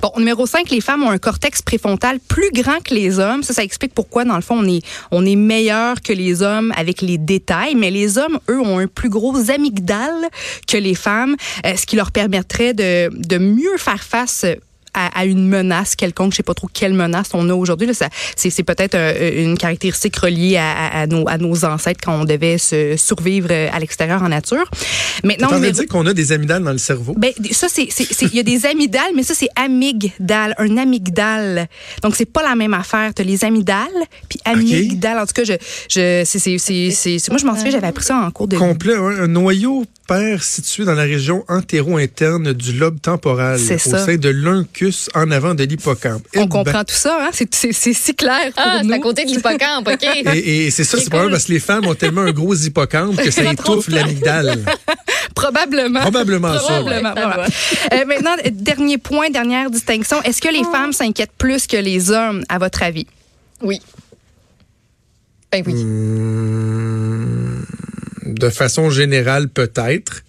Bon, 0.02 0.12
numéro 0.18 0.48
5, 0.48 0.70
les 0.72 0.82
femmes 0.82 1.04
ont 1.04 1.12
un 1.12 1.18
cortex 1.20 1.62
préfrontal 1.62 2.20
plus 2.28 2.50
grand 2.52 2.80
que 2.84 2.94
les 2.96 3.20
hommes. 3.20 3.44
Ça, 3.44 3.54
ça 3.54 3.64
explique 3.64 3.94
pourquoi, 3.94 4.26
dans 4.26 4.36
le 4.36 4.42
fond, 4.42 4.56
on 4.60 4.68
est, 4.68 4.82
on 5.12 5.26
est 5.26 5.36
meilleur 5.36 6.02
que 6.02 6.14
les 6.14 6.42
hommes 6.42 6.74
avec 6.76 7.02
les 7.02 7.18
détails. 7.20 7.76
Mais 7.76 7.92
les 7.92 8.18
hommes, 8.18 8.40
eux, 8.50 8.60
ont 8.60 8.80
un 8.80 8.88
plus 8.88 9.10
gros 9.10 9.38
amygdale 9.52 10.28
que 10.68 10.78
les 10.78 10.96
femmes, 10.96 11.36
euh, 11.66 11.76
ce 11.76 11.86
qui 11.86 11.96
leur 11.96 12.12
permettrait 12.12 12.74
de, 12.74 13.10
de 13.16 13.38
mieux 13.38 13.78
faire 13.78 14.04
face 14.04 14.46
à, 14.94 15.20
à 15.20 15.26
une 15.26 15.48
menace 15.48 15.96
quelconque. 15.96 16.32
Je 16.34 16.38
sais 16.38 16.44
pas 16.44 16.54
trop 16.54 16.70
quelle 16.72 16.94
menace 16.94 17.30
on 17.34 17.50
a 17.50 17.54
aujourd'hui. 17.54 17.88
là. 17.88 17.94
Ça, 17.94 18.10
C'est 18.36 18.64
peut-être 18.64 18.96
euh, 18.96 19.44
une 19.44 19.58
caractéristique 19.58 20.16
reliée 20.18 20.58
à, 20.58 21.06
nos, 21.08 21.28
à 21.28 21.38
nos 21.38 21.66
ancêtres 21.66 22.00
quand 22.04 22.20
on 22.22 22.26
devait 22.26 22.58
se 22.58 22.96
survivre 22.98 23.48
euh, 23.52 23.68
à 23.74 23.80
l'extérieur 23.80 24.22
en 24.24 24.30
nature. 24.30 24.70
Maintenant, 25.24 25.50
de 25.50 25.56
numéro- 25.56 25.74
dire 25.74 25.88
qu'on 25.88 26.06
a 26.06 26.14
des 26.14 26.32
amygdales 26.32 26.64
dans 26.64 26.72
le 26.72 26.78
cerveau? 26.78 27.16
ben, 27.18 27.32
ça, 27.52 27.68
c'est, 27.70 27.88
il 28.22 28.36
y 28.36 28.40
a 28.40 28.44
des 28.44 28.66
amygdales, 28.66 29.12
mais 29.16 29.24
ça, 29.24 29.34
c'est 29.34 29.50
amygdale, 29.56 30.56
un 30.58 30.78
amygdale. 30.78 31.68
Donc, 32.02 32.16
c'est 32.16 32.26
pas 32.32 32.44
la 32.44 32.56
même 32.56 32.74
affaire. 32.74 33.14
T'as 33.14 33.24
les 33.24 33.44
amygdales, 33.46 33.88
puis 34.30 34.40
amygdale. 34.46 35.20
En 35.20 35.26
tout 35.26 35.34
cas, 35.34 35.44
je, 35.44 35.54
c'est, 36.26 37.30
moi, 37.30 37.38
je 37.38 37.46
m'en 37.46 37.56
souviens, 37.56 37.72
j'avais 37.72 37.88
appris 37.88 38.04
ça 38.04 38.18
en 38.18 38.32
cours 38.32 38.48
de. 38.48 38.58
Complet, 38.58 38.96
un 38.96 39.28
noyau 39.28 39.86
pair 40.08 40.44
situé 40.44 40.84
dans 40.86 40.94
la 40.96 41.04
région 41.04 41.44
antéro-interne 41.48 42.54
du 42.54 42.74
lobe 42.74 43.00
temporal, 43.02 43.60
C'est 43.60 43.76
au 43.76 43.92
ça. 43.92 44.06
sein 44.06 44.16
de 44.18 44.30
en 45.16 45.30
avant 45.32 45.54
de 45.56 45.64
l'hippocampe. 45.64 46.24
Eh 46.34 46.40
On 46.40 46.42
ben, 46.44 46.50
comprend 46.50 46.84
tout 46.84 46.94
ça, 46.96 47.18
hein? 47.22 47.30
C'est, 47.34 47.54
c'est, 47.54 47.72
c'est 47.74 47.94
si 47.94 48.14
clair 48.16 48.52
pour 48.56 48.64
Ah, 48.66 48.82
c'est 48.84 48.94
à 48.94 49.00
côté 49.00 49.26
de 49.26 49.30
l'hippocampe, 49.32 49.88
OK? 49.88 50.04
Et, 50.34 50.66
et 50.68 50.72
c'est 50.72 50.84
ça, 50.84 50.98
C'est 50.98 51.10
cool. 51.10 51.32
parce 51.32 51.46
que 51.46 51.52
les 51.54 51.60
femmes 51.60 51.86
ont 51.88 51.96
tellement 51.96 52.22
un 52.22 52.32
gros 52.32 52.54
hippocampe 52.56 53.16
que 53.18 53.32
ça 53.32 53.44
étouffe 53.52 53.88
l'amygdale. 53.90 54.64
Probablement. 55.36 56.02
Probablement 56.02 56.54
ça. 56.54 56.60
Probablement. 56.60 57.14
Ouais, 57.14 57.22
ça 57.22 57.28
voilà. 57.34 57.48
Euh, 57.94 58.06
maintenant, 58.06 58.36
dernier 58.52 58.98
point, 58.98 59.30
dernière 59.30 59.70
distinction. 59.70 60.22
Est-ce 60.24 60.42
que 60.42 60.50
les 60.50 60.64
femmes 60.64 60.94
s'inquiètent 60.94 61.32
plus 61.38 61.68
que 61.68 61.78
les 61.78 62.12
hommes, 62.12 62.44
à 62.50 62.58
votre 62.60 62.84
avis? 62.84 63.08
Oui. 63.62 63.80
Ben 65.52 65.64
oui. 65.66 65.74
Hmm, 65.84 67.64
de 68.26 68.50
façon 68.50 68.90
générale, 68.90 69.48
peut-être. 69.50 70.24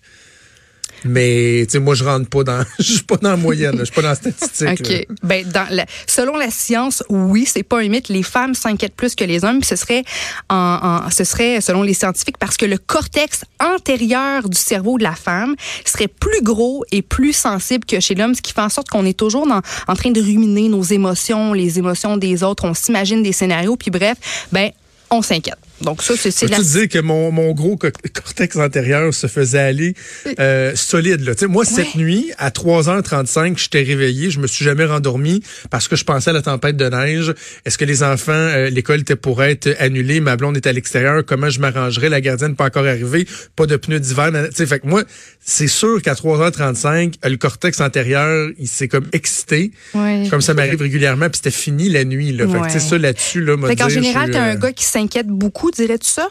Mais, 1.04 1.64
tu 1.66 1.72
sais, 1.72 1.78
moi, 1.78 1.94
je 1.94 2.04
rentre 2.04 2.28
pas 2.28 2.44
dans, 2.44 2.64
je 2.78 2.92
suis 2.94 3.02
pas 3.02 3.16
dans 3.16 3.30
la 3.30 3.36
moyenne, 3.36 3.76
je 3.78 3.84
suis 3.84 3.94
pas 3.94 4.02
dans 4.02 4.08
la 4.08 4.14
statistique. 4.14 4.66
là. 4.88 4.96
OK. 4.98 5.06
Ben, 5.22 5.44
dans 5.48 5.66
la- 5.70 5.86
selon 6.06 6.36
la 6.36 6.50
science, 6.50 7.02
oui, 7.08 7.46
c'est 7.46 7.62
pas 7.62 7.80
un 7.80 7.88
mythe. 7.88 8.08
Les 8.08 8.22
femmes 8.22 8.54
s'inquiètent 8.54 8.94
plus 8.96 9.14
que 9.14 9.24
les 9.24 9.44
hommes. 9.44 9.58
Puis 9.60 9.68
ce 9.68 9.76
serait, 9.76 10.02
en, 10.48 11.02
en- 11.06 11.10
ce 11.10 11.24
serait, 11.24 11.60
selon 11.60 11.82
les 11.82 11.94
scientifiques, 11.94 12.38
parce 12.38 12.56
que 12.56 12.66
le 12.66 12.78
cortex 12.78 13.44
antérieur 13.60 14.48
du 14.48 14.56
cerveau 14.58 14.98
de 14.98 15.02
la 15.02 15.14
femme 15.14 15.54
serait 15.84 16.08
plus 16.08 16.42
gros 16.42 16.84
et 16.92 17.02
plus 17.02 17.32
sensible 17.32 17.84
que 17.84 18.00
chez 18.00 18.14
l'homme, 18.14 18.34
ce 18.34 18.42
qui 18.42 18.52
fait 18.52 18.60
en 18.60 18.68
sorte 18.68 18.88
qu'on 18.88 19.04
est 19.06 19.18
toujours 19.18 19.46
dans- 19.46 19.62
en 19.88 19.94
train 19.94 20.10
de 20.10 20.20
ruminer 20.20 20.68
nos 20.68 20.82
émotions, 20.82 21.52
les 21.52 21.78
émotions 21.78 22.16
des 22.16 22.42
autres. 22.42 22.64
On 22.64 22.74
s'imagine 22.74 23.22
des 23.22 23.32
scénarios. 23.32 23.76
Puis 23.76 23.90
bref, 23.90 24.16
ben, 24.52 24.70
on 25.10 25.22
s'inquiète. 25.22 25.58
Donc 25.84 26.02
ça, 26.02 26.14
c'est 26.16 26.48
la... 26.48 26.56
te 26.56 26.62
dire 26.62 26.88
que 26.88 26.98
mon, 26.98 27.30
mon 27.30 27.52
gros 27.52 27.76
co- 27.76 27.88
cortex 28.12 28.56
antérieur 28.56 29.12
se 29.12 29.26
faisait 29.26 29.58
aller 29.58 29.94
euh, 30.40 30.72
solide. 30.74 31.20
Là? 31.20 31.34
Tu 31.34 31.46
moi, 31.46 31.64
cette 31.64 31.94
nuit, 31.94 32.32
à 32.38 32.50
3h35, 32.50 33.58
j'étais 33.58 33.82
réveillé. 33.82 34.30
Je 34.30 34.40
me 34.40 34.46
suis 34.46 34.64
jamais 34.64 34.84
rendormi 34.84 35.42
parce 35.70 35.88
que 35.88 35.96
je 35.96 36.04
pensais 36.04 36.30
à 36.30 36.32
la 36.32 36.42
tempête 36.42 36.76
de 36.76 36.88
neige. 36.88 37.34
Est-ce 37.64 37.78
que 37.78 37.84
les 37.84 38.02
enfants, 38.02 38.32
euh, 38.32 38.70
l'école 38.70 39.00
était 39.00 39.16
pour 39.16 39.42
être 39.42 39.68
annulée? 39.78 40.20
Ma 40.20 40.36
blonde 40.36 40.56
est 40.56 40.66
à 40.66 40.72
l'extérieur. 40.72 41.22
Comment 41.26 41.50
je 41.50 41.60
m'arrangerais? 41.60 42.08
La 42.08 42.20
gardienne 42.20 42.50
n'est 42.50 42.56
pas 42.56 42.66
encore 42.66 42.86
arrivée. 42.86 43.26
Pas 43.56 43.66
de 43.66 43.76
pneus 43.76 44.00
d'hiver. 44.00 44.30
Tu 44.56 44.66
fait 44.66 44.80
que 44.80 44.86
moi, 44.86 45.04
c'est 45.44 45.68
sûr 45.68 46.00
qu'à 46.02 46.14
3h35, 46.14 47.14
le 47.28 47.36
cortex 47.36 47.80
antérieur, 47.80 48.50
il 48.58 48.68
s'est 48.68 48.88
comme 48.88 49.06
excité. 49.12 49.70
Ouais. 49.94 50.26
Comme 50.30 50.40
ça 50.40 50.54
m'arrive 50.54 50.80
régulièrement. 50.80 51.26
Puis 51.28 51.36
c'était 51.44 51.50
fini 51.50 51.88
la 51.88 52.04
nuit. 52.04 52.32
Là. 52.32 52.46
Fait 52.46 52.52
que, 52.58 52.64
tu 52.64 52.70
sais, 52.70 52.74
Ouais. 52.74 52.80
ça, 52.90 52.98
là-dessus, 52.98 53.40
là, 53.42 53.56
Fait 53.66 53.74
dire, 53.74 53.88
général, 53.88 54.30
suis, 54.30 54.38
un 54.38 54.54
euh, 54.54 54.58
gars 54.58 54.72
qui 54.72 54.84
s'inquiète 54.84 55.26
beaucoup, 55.26 55.70
dirais-tu 55.74 56.08
ça? 56.08 56.28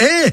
Hein? 0.00 0.30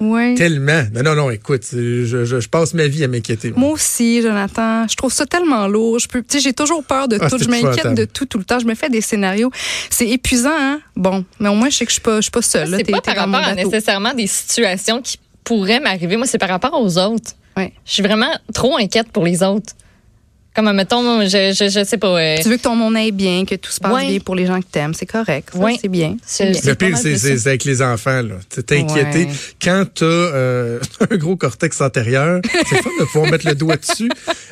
Oui. 0.00 0.36
Tellement. 0.36 0.84
Non, 0.94 1.02
non, 1.02 1.14
non, 1.16 1.30
écoute, 1.30 1.64
je, 1.72 2.04
je, 2.04 2.24
je 2.40 2.48
passe 2.48 2.72
ma 2.72 2.86
vie 2.86 3.02
à 3.02 3.08
m'inquiéter. 3.08 3.50
moi. 3.50 3.58
Moi 3.60 3.70
aussi, 3.72 4.22
Jonathan. 4.22 4.86
Je 4.88 4.94
trouve 4.94 5.12
ça 5.12 5.26
tellement 5.26 5.66
lourd. 5.66 5.98
Je 5.98 6.06
peux, 6.06 6.20
tu 6.22 6.36
sais, 6.36 6.40
j'ai 6.40 6.52
toujours 6.52 6.84
peur 6.84 7.08
de 7.08 7.18
Ah, 7.20 7.28
tout. 7.28 7.36
Je 7.38 7.48
m'inquiète 7.48 7.94
de 7.94 8.04
tout 8.04 8.24
tout 8.24 8.38
le 8.38 8.44
temps. 8.44 8.60
Je 8.60 8.66
me 8.66 8.76
fais 8.76 8.90
des 8.90 9.00
scénarios. 9.00 9.50
C'est 9.90 10.08
épuisant, 10.08 10.52
hein? 10.56 10.80
Bon, 10.94 11.24
mais 11.40 11.48
au 11.48 11.54
moins, 11.56 11.68
je 11.68 11.78
sais 11.78 11.84
que 11.84 11.90
je 11.90 11.94
suis 11.94 12.00
pas, 12.02 12.16
je 12.18 12.22
suis 12.22 12.30
pas 12.30 12.42
seule. 12.42 12.70
là. 12.70 12.76
C'est 12.78 12.92
pas 12.92 13.00
par 13.00 13.16
rapport 13.16 13.42
à 13.48 13.54
nécessairement 13.56 14.14
des 14.14 14.28
situations 14.28 15.02
qui 15.02 15.18
pourraient 15.42 15.80
m'arriver. 15.80 16.16
Moi, 16.16 16.26
c'est 16.26 16.38
par 16.38 16.50
rapport 16.50 16.80
aux 16.80 16.96
autres. 16.98 17.32
Ouais. 17.56 17.72
Je 17.84 17.92
suis 17.94 18.02
vraiment 18.04 18.30
trop 18.54 18.76
inquiète 18.78 19.10
pour 19.10 19.24
les 19.24 19.42
autres. 19.42 19.72
Comme, 20.58 20.72
mettons, 20.72 21.20
je, 21.22 21.54
je, 21.56 21.68
je 21.70 21.84
sais 21.84 21.98
pas. 21.98 22.18
euh, 22.20 22.36
Tu 22.42 22.48
veux 22.48 22.56
que 22.56 22.62
ton 22.62 22.74
monde 22.74 22.96
aille 22.96 23.12
bien, 23.12 23.44
que 23.44 23.54
tout 23.54 23.70
se 23.70 23.78
passe 23.78 23.92
Ouais. 23.92 24.08
bien 24.08 24.18
pour 24.18 24.34
les 24.34 24.44
gens 24.44 24.60
que 24.60 24.66
t'aimes. 24.66 24.92
C'est 24.92 25.06
correct. 25.06 25.50
Ça, 25.52 25.58
Ouais. 25.60 25.76
C'est 25.80 25.86
bien. 25.86 26.16
Le 26.40 26.74
pire, 26.74 26.96
c'est 26.98 27.46
avec 27.46 27.64
les 27.64 27.80
enfants. 27.80 28.22
là. 28.22 28.34
Tu 28.52 28.64
T'es 28.64 28.78
inquiété. 28.80 29.26
Ouais. 29.26 29.28
Quand 29.62 29.84
t'as 29.94 30.04
euh, 30.04 30.80
un 31.10 31.16
gros 31.16 31.36
cortex 31.36 31.80
antérieur, 31.80 32.40
c'est 32.68 32.82
fun 32.82 32.90
de 32.98 33.04
pouvoir 33.04 33.30
mettre 33.30 33.46
le 33.46 33.54
doigt 33.54 33.76
dessus. 33.76 34.10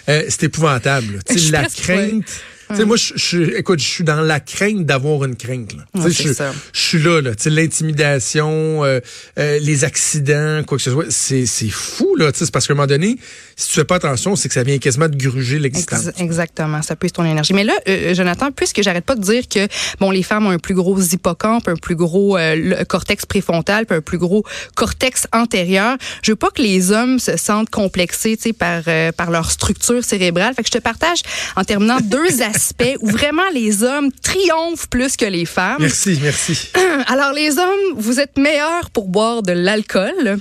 Euh, 0.08 0.22
c'est 0.28 0.44
épouvantable. 0.44 1.18
Tu 1.28 1.50
la 1.50 1.64
crainte. 1.64 2.22
Tu 2.70 2.76
sais, 2.76 2.84
moi, 2.84 2.96
je, 2.96 3.12
je, 3.16 3.42
écoute, 3.58 3.78
je 3.78 3.84
suis 3.86 4.04
dans 4.04 4.20
la 4.20 4.40
crainte 4.40 4.84
d'avoir 4.86 5.24
une 5.24 5.36
crainte. 5.36 5.72
Là. 5.74 5.84
Ouais, 6.02 6.10
je, 6.10 6.22
suis- 6.22 6.34
suis 6.72 7.02
là. 7.02 7.20
là. 7.20 7.30
L'intimidation, 7.46 8.84
euh, 8.84 9.00
euh, 9.38 9.58
les 9.60 9.84
accidents, 9.84 10.62
quoi 10.66 10.78
que 10.78 10.82
ce 10.82 10.90
soit, 10.90 11.06
c'est 11.10 11.46
fou. 11.70 12.16
là. 12.16 12.30
C'est 12.34 12.50
parce 12.50 12.66
qu'à 12.66 12.72
un 12.72 12.76
moment 12.76 12.86
donné, 12.86 13.16
si 13.56 13.68
tu 13.68 13.74
fais 13.74 13.84
pas 13.84 13.96
attention, 13.96 14.36
c'est 14.36 14.48
que 14.48 14.54
ça 14.54 14.62
vient 14.62 14.78
quasiment 14.78 15.08
de 15.08 15.16
gruger 15.16 15.58
l'existence. 15.58 16.08
Ex- 16.08 16.20
exactement, 16.20 16.82
ça 16.82 16.96
puise 16.96 17.12
ton 17.12 17.24
énergie. 17.24 17.52
Mais 17.52 17.64
là, 17.64 17.74
euh, 17.88 18.14
Jonathan, 18.14 18.50
puisque 18.50 18.82
j'arrête 18.82 19.04
pas 19.04 19.14
de 19.14 19.22
dire 19.22 19.48
que 19.48 19.66
bon, 20.00 20.10
les 20.10 20.22
femmes 20.22 20.46
ont 20.46 20.50
un 20.50 20.58
plus 20.58 20.74
gros 20.74 21.00
hippocampe, 21.00 21.68
un 21.68 21.76
plus 21.76 21.94
gros 21.96 22.36
euh, 22.36 22.56
le 22.56 22.84
cortex 22.84 23.24
préfrontal, 23.26 23.86
puis 23.86 23.96
un 23.96 24.00
plus 24.00 24.18
gros 24.18 24.44
cortex 24.74 25.26
antérieur, 25.32 25.96
je 26.22 26.32
veux 26.32 26.36
pas 26.36 26.50
que 26.50 26.62
les 26.62 26.90
hommes 26.92 27.18
se 27.18 27.36
sentent 27.36 27.70
complexés, 27.70 28.36
tu 28.36 28.42
sais, 28.44 28.52
par 28.52 28.82
euh, 28.88 29.12
par 29.12 29.30
leur 29.30 29.50
structure 29.50 30.04
cérébrale. 30.04 30.54
Fait 30.54 30.62
que 30.62 30.68
je 30.72 30.78
te 30.78 30.82
partage 30.82 31.20
en 31.56 31.64
terminant 31.64 31.98
deux 32.02 32.42
aspects 32.42 32.55
où 33.00 33.08
vraiment 33.08 33.48
les 33.52 33.82
hommes 33.82 34.10
triomphent 34.22 34.88
plus 34.88 35.16
que 35.16 35.24
les 35.24 35.44
femmes. 35.44 35.76
Merci, 35.80 36.18
merci. 36.22 36.68
Alors, 37.06 37.32
les 37.32 37.58
hommes, 37.58 37.94
vous 37.96 38.20
êtes 38.20 38.36
meilleurs 38.38 38.90
pour 38.90 39.08
boire 39.08 39.42
de 39.42 39.52
l'alcool 39.52 40.38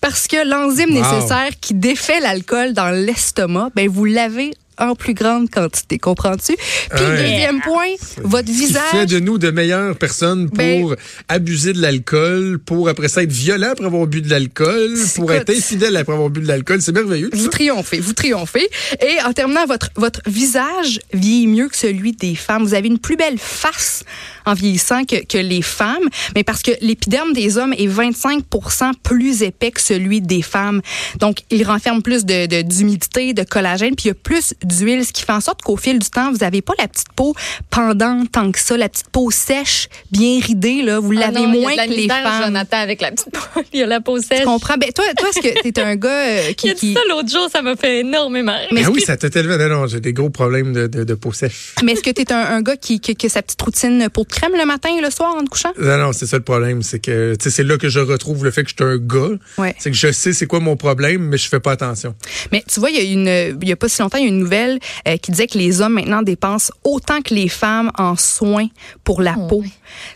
parce 0.00 0.26
que 0.28 0.46
l'enzyme 0.48 0.90
Wow. 0.94 1.02
nécessaire 1.02 1.50
qui 1.60 1.74
défait 1.74 2.20
l'alcool 2.20 2.72
dans 2.72 2.90
l'estomac, 2.90 3.70
ben, 3.74 3.88
vous 3.88 4.04
l'avez 4.04 4.52
en 4.78 4.94
plus 4.94 5.14
grande 5.14 5.50
quantité, 5.50 5.98
comprends-tu? 5.98 6.54
Puis 6.56 7.04
Ouais. 7.04 7.22
deuxième 7.22 7.60
point, 7.62 7.86
votre 8.22 8.46
Qui 8.46 8.52
fait 8.54 8.66
visage... 8.66 9.06
de 9.06 9.18
nous 9.20 9.38
de 9.38 9.50
meilleures 9.50 9.96
personnes 9.96 10.48
pour 10.48 10.56
Ben- 10.58 10.96
abuser 11.28 11.72
de 11.72 11.80
l'alcool, 11.80 12.58
pour 12.64 12.88
après 12.88 13.08
ça 13.08 13.22
être 13.22 13.32
violent 13.32 13.68
après 13.72 13.86
avoir 13.86 14.06
bu 14.06 14.22
de 14.22 14.30
l'alcool, 14.30 14.94
pour 15.14 15.32
Écoute. 15.32 15.48
être 15.50 15.56
infidèle 15.58 15.96
après 15.96 16.12
avoir 16.14 16.30
bu 16.30 16.40
de 16.40 16.48
l'alcool. 16.48 16.80
C'est 16.82 16.92
merveilleux. 16.92 17.30
Vous 17.32 17.44
ça. 17.44 17.50
triomphez, 17.50 18.00
vous 18.00 18.12
triomphez. 18.12 18.68
Et 19.00 19.16
en 19.26 19.32
terminant, 19.32 19.66
votre, 19.66 19.90
votre 19.96 20.20
visage 20.26 21.00
vieillit 21.12 21.46
mieux 21.46 21.68
que 21.68 21.76
celui 21.76 22.12
des 22.12 22.34
femmes. 22.34 22.62
Vous 22.64 22.74
avez 22.74 22.88
une 22.88 22.98
plus 22.98 23.16
belle 23.16 23.38
face 23.38 24.02
en 24.44 24.54
vieillissant 24.54 25.04
que, 25.04 25.24
que 25.24 25.38
les 25.38 25.62
femmes, 25.62 26.08
mais 26.34 26.44
parce 26.44 26.62
que 26.62 26.70
l'épiderme 26.80 27.32
des 27.32 27.58
hommes 27.58 27.72
est 27.72 27.88
25% 27.88 28.92
plus 29.02 29.42
épais 29.42 29.70
que 29.70 29.80
celui 29.80 30.20
des 30.20 30.42
femmes. 30.42 30.80
Donc, 31.18 31.38
il 31.50 31.64
renferme 31.64 32.02
plus 32.02 32.24
de, 32.24 32.46
de- 32.46 32.62
d'humidité, 32.62 33.34
de 33.34 33.42
collagène, 33.42 33.94
puis 33.96 34.04
il 34.04 34.08
y 34.08 34.10
a 34.10 34.14
plus 34.14 34.54
d'huile, 34.66 35.04
ce 35.04 35.12
qui 35.12 35.22
fait 35.22 35.32
en 35.32 35.40
sorte 35.40 35.62
qu'au 35.62 35.76
fil 35.76 35.98
du 35.98 36.08
temps, 36.10 36.30
vous 36.32 36.38
n'avez 36.38 36.62
pas 36.62 36.74
la 36.78 36.88
petite 36.88 37.12
peau 37.14 37.34
pendante 37.70 38.30
tant 38.32 38.50
que 38.52 38.58
ça, 38.58 38.76
la 38.76 38.88
petite 38.88 39.08
peau 39.10 39.30
sèche, 39.30 39.88
bien 40.10 40.40
ridée, 40.40 40.82
là. 40.82 40.98
Vous 41.00 41.12
ah 41.16 41.20
l'avez 41.30 41.46
non, 41.46 41.52
il 41.52 41.54
y 41.54 41.58
a 41.58 41.60
moins 41.60 41.72
de 41.72 41.76
la 41.76 41.86
que 41.86 41.92
les 41.92 42.08
femmes. 42.08 42.44
Jonathan, 42.44 42.76
avec 42.78 43.00
la 43.00 43.10
petite 43.12 43.30
peau. 43.32 43.40
Il 43.72 43.80
y 43.80 43.82
a 43.82 43.86
la 43.86 44.00
peau 44.00 44.20
sèche. 44.20 44.40
Tu 44.40 44.44
comprends? 44.44 44.76
Ben, 44.76 44.90
toi, 44.92 45.04
toi, 45.16 45.28
est-ce 45.28 45.40
que 45.40 45.68
t'es 45.68 45.80
un 45.80 45.96
gars 45.96 46.08
euh, 46.08 46.46
Il 46.50 46.54
qui, 46.54 46.70
a 46.70 46.74
dit 46.74 46.80
qui, 46.80 46.94
ça 46.94 47.00
l'autre 47.08 47.28
jour, 47.28 47.48
ça 47.50 47.62
m'a 47.62 47.76
fait 47.76 48.00
énormément 48.00 48.52
rire. 48.52 48.68
Mais 48.72 48.80
ah 48.80 48.82
est-ce 48.82 48.90
oui, 48.90 49.00
que- 49.00 49.06
ça 49.06 49.16
t'a 49.16 49.28
élevé. 49.38 49.56
Non, 49.58 49.80
non, 49.80 49.86
j'ai 49.86 50.00
des 50.00 50.12
gros 50.12 50.30
problèmes 50.30 50.72
de, 50.72 50.86
de, 50.86 51.04
de 51.04 51.14
peau 51.14 51.32
sèche. 51.32 51.74
Mais 51.82 51.92
est-ce 51.92 52.02
que 52.02 52.10
tu 52.10 52.22
es 52.22 52.32
un, 52.32 52.38
un 52.38 52.62
gars 52.62 52.76
qui, 52.76 53.00
qui, 53.00 53.14
qui 53.14 53.26
a 53.26 53.28
sa 53.28 53.42
petite 53.42 53.60
routine 53.60 54.08
pour 54.12 54.24
de 54.24 54.30
crème 54.32 54.52
le 54.58 54.64
matin 54.66 54.90
et 54.96 55.00
le 55.00 55.10
soir 55.10 55.34
en 55.34 55.42
te 55.44 55.48
couchant? 55.48 55.72
Non, 55.78 55.98
non, 55.98 56.12
c'est 56.12 56.26
ça 56.26 56.36
le 56.36 56.42
problème. 56.42 56.82
C'est 56.82 56.98
que, 57.00 57.34
tu 57.34 57.44
sais, 57.44 57.50
c'est 57.50 57.64
là 57.64 57.76
que 57.78 57.88
je 57.88 58.00
retrouve 58.00 58.44
le 58.44 58.50
fait 58.50 58.62
que 58.64 58.70
je 58.70 58.74
suis 58.84 58.92
un 58.92 58.96
gars. 58.98 59.36
Ouais. 59.58 59.74
C'est 59.78 59.90
que 59.90 59.96
je 59.96 60.12
sais 60.12 60.32
c'est 60.32 60.46
quoi 60.46 60.60
mon 60.60 60.76
problème, 60.76 61.22
mais 61.22 61.38
je 61.38 61.48
fais 61.48 61.60
pas 61.60 61.72
attention. 61.72 62.14
Mais 62.52 62.64
tu 62.72 62.80
vois, 62.80 62.90
il 62.90 62.96
y 62.96 63.00
a 63.00 63.02
une, 63.02 63.58
il 63.62 63.68
y 63.68 63.72
a 63.72 63.76
pas 63.76 63.88
si 63.88 64.00
longtemps, 64.02 64.18
il 64.18 64.24
y 64.24 64.26
a 64.26 64.28
une 64.28 64.38
nouvelle 64.38 64.55
euh, 64.56 65.16
qui 65.16 65.30
disait 65.30 65.46
que 65.46 65.58
les 65.58 65.80
hommes 65.80 65.94
maintenant 65.94 66.22
dépensent 66.22 66.72
autant 66.84 67.22
que 67.22 67.34
les 67.34 67.48
femmes 67.48 67.90
en 67.98 68.16
soins 68.16 68.68
pour 69.04 69.22
la 69.22 69.34
peau. 69.34 69.62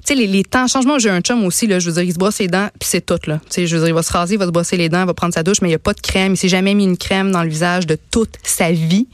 Tu 0.05 0.09
sais, 0.09 0.15
les, 0.15 0.27
les 0.27 0.45
temps, 0.45 0.67
changement, 0.67 0.99
j'ai 0.99 1.11
un 1.11 1.21
chum 1.21 1.45
aussi, 1.45 1.67
là, 1.67 1.79
je 1.79 1.87
veux 1.87 1.95
dire, 1.95 2.03
il 2.03 2.13
se 2.13 2.19
brosse 2.19 2.39
les 2.39 2.49
dents, 2.49 2.69
puis 2.79 2.89
c'est 2.89 3.05
tout, 3.05 3.19
là. 3.27 3.41
Tu 3.47 3.55
sais, 3.55 3.67
je 3.67 3.77
veux 3.77 3.83
dire, 3.83 3.89
il 3.89 3.95
va 3.95 4.03
se 4.03 4.13
raser, 4.13 4.35
il 4.35 4.39
va 4.39 4.47
se 4.47 4.51
brosser 4.51 4.77
les 4.77 4.89
dents, 4.89 5.01
il 5.01 5.07
va 5.07 5.15
prendre 5.15 5.35
sa 5.35 5.43
douche, 5.43 5.59
mais 5.63 5.69
il 5.69 5.73
n'y 5.73 5.77
a 5.77 5.81
pas 5.81 5.93
de 5.93 6.01
crème. 6.01 6.35
Il 6.35 6.37
s'est 6.37 6.49
jamais 6.49 6.75
mis 6.75 6.85
une 6.85 6.97
crème 6.97 7.31
dans 7.31 7.43
le 7.43 7.49
visage 7.49 7.87
de 7.87 7.97
toute 8.11 8.37
sa 8.43 8.73
vie. 8.73 9.07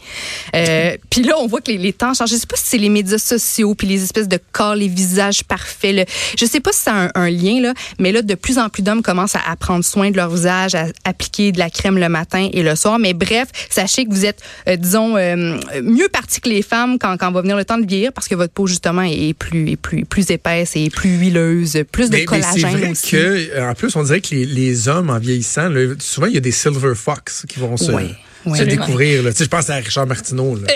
Euh, 0.55 0.97
puis 1.11 1.23
là, 1.23 1.35
on 1.39 1.47
voit 1.47 1.61
que 1.61 1.71
les, 1.71 1.79
les 1.79 1.93
temps 1.93 2.15
changent. 2.15 2.31
Je 2.31 2.37
sais 2.37 2.47
pas 2.47 2.57
si 2.57 2.67
c'est 2.67 2.79
les 2.79 2.89
médias 2.89 3.19
sociaux, 3.19 3.75
puis 3.75 3.87
les 3.87 4.03
espèces 4.03 4.29
de 4.29 4.39
corps, 4.53 4.75
les 4.75 4.89
visages 4.89 5.45
parfaits. 5.45 5.95
là. 5.95 6.05
Je 6.39 6.45
sais 6.45 6.61
pas 6.61 6.73
si 6.73 6.81
ça 6.81 7.11
a 7.15 7.19
un, 7.19 7.31
lien, 7.31 7.61
là, 7.61 7.75
mais 7.99 8.13
là, 8.13 8.23
de 8.23 8.35
plus 8.35 8.59
en 8.59 8.69
plus 8.69 8.83
d'hommes 8.83 9.03
commencent 9.03 9.37
à, 9.37 9.57
prendre 9.57 9.85
soin 9.85 10.11
de 10.11 10.17
leur 10.17 10.31
visage, 10.31 10.75
à 10.75 10.87
appliquer 11.05 11.53
de 11.53 11.59
la 11.59 11.71
crème 11.71 11.99
le 11.99 12.09
matin 12.09 12.49
et 12.53 12.63
le 12.63 12.77
soir. 12.77 12.99
Mais 12.99 13.15
bref, 13.15 13.49
sachez 13.71 14.05
que 14.05 14.11
vous 14.11 14.25
êtes, 14.25 14.43
euh, 14.69 14.77
disons, 14.77 15.17
euh, 15.17 15.59
mieux 15.83 16.09
partis 16.09 16.41
que 16.41 16.49
les 16.49 16.63
femmes 16.63 16.99
quand, 16.99 17.17
quand 17.17 17.33
va 17.33 17.41
venir 17.41 17.57
le 17.57 17.65
temps 17.65 17.79
de 17.79 17.87
vieillir, 17.87 18.13
parce 18.13 18.29
que 18.29 18.35
votre 18.35 18.53
peau, 18.53 18.67
justement, 18.67 19.03
est 19.03 19.35
plus, 19.35 19.73
est 19.73 19.77
plus, 19.77 20.05
plus 20.05 20.31
épaisse 20.31 20.46
et 20.47 20.91
plus 20.91 21.17
huileuse, 21.17 21.79
plus 21.91 22.11
de 22.11 22.17
Mais, 22.17 22.27
mais 22.31 22.43
c'est 22.43 22.61
collagène 22.61 22.79
vrai 22.81 22.91
aussi. 22.91 23.11
que, 23.11 23.17
euh, 23.57 23.71
en 23.71 23.75
plus, 23.75 23.97
on 23.97 24.03
dirait 24.03 24.21
que 24.21 24.35
les, 24.35 24.47
les 24.47 24.89
hommes 24.89 25.11
en 25.11 25.19
vieillissant, 25.19 25.69
là, 25.69 25.95
souvent 25.99 26.27
il 26.27 26.35
y 26.35 26.39
a 26.39 26.41
des 26.41 26.53
silver 26.53 26.95
fox 26.95 27.45
qui 27.49 27.59
vont 27.59 27.77
se, 27.77 27.91
se 28.55 28.63
découvrir. 28.65 29.23
Là. 29.23 29.31
Tu 29.33 29.39
sais, 29.39 29.45
je 29.45 29.49
pense 29.51 29.69
à 29.71 29.77
Richard 29.77 30.07
Martineau. 30.07 30.59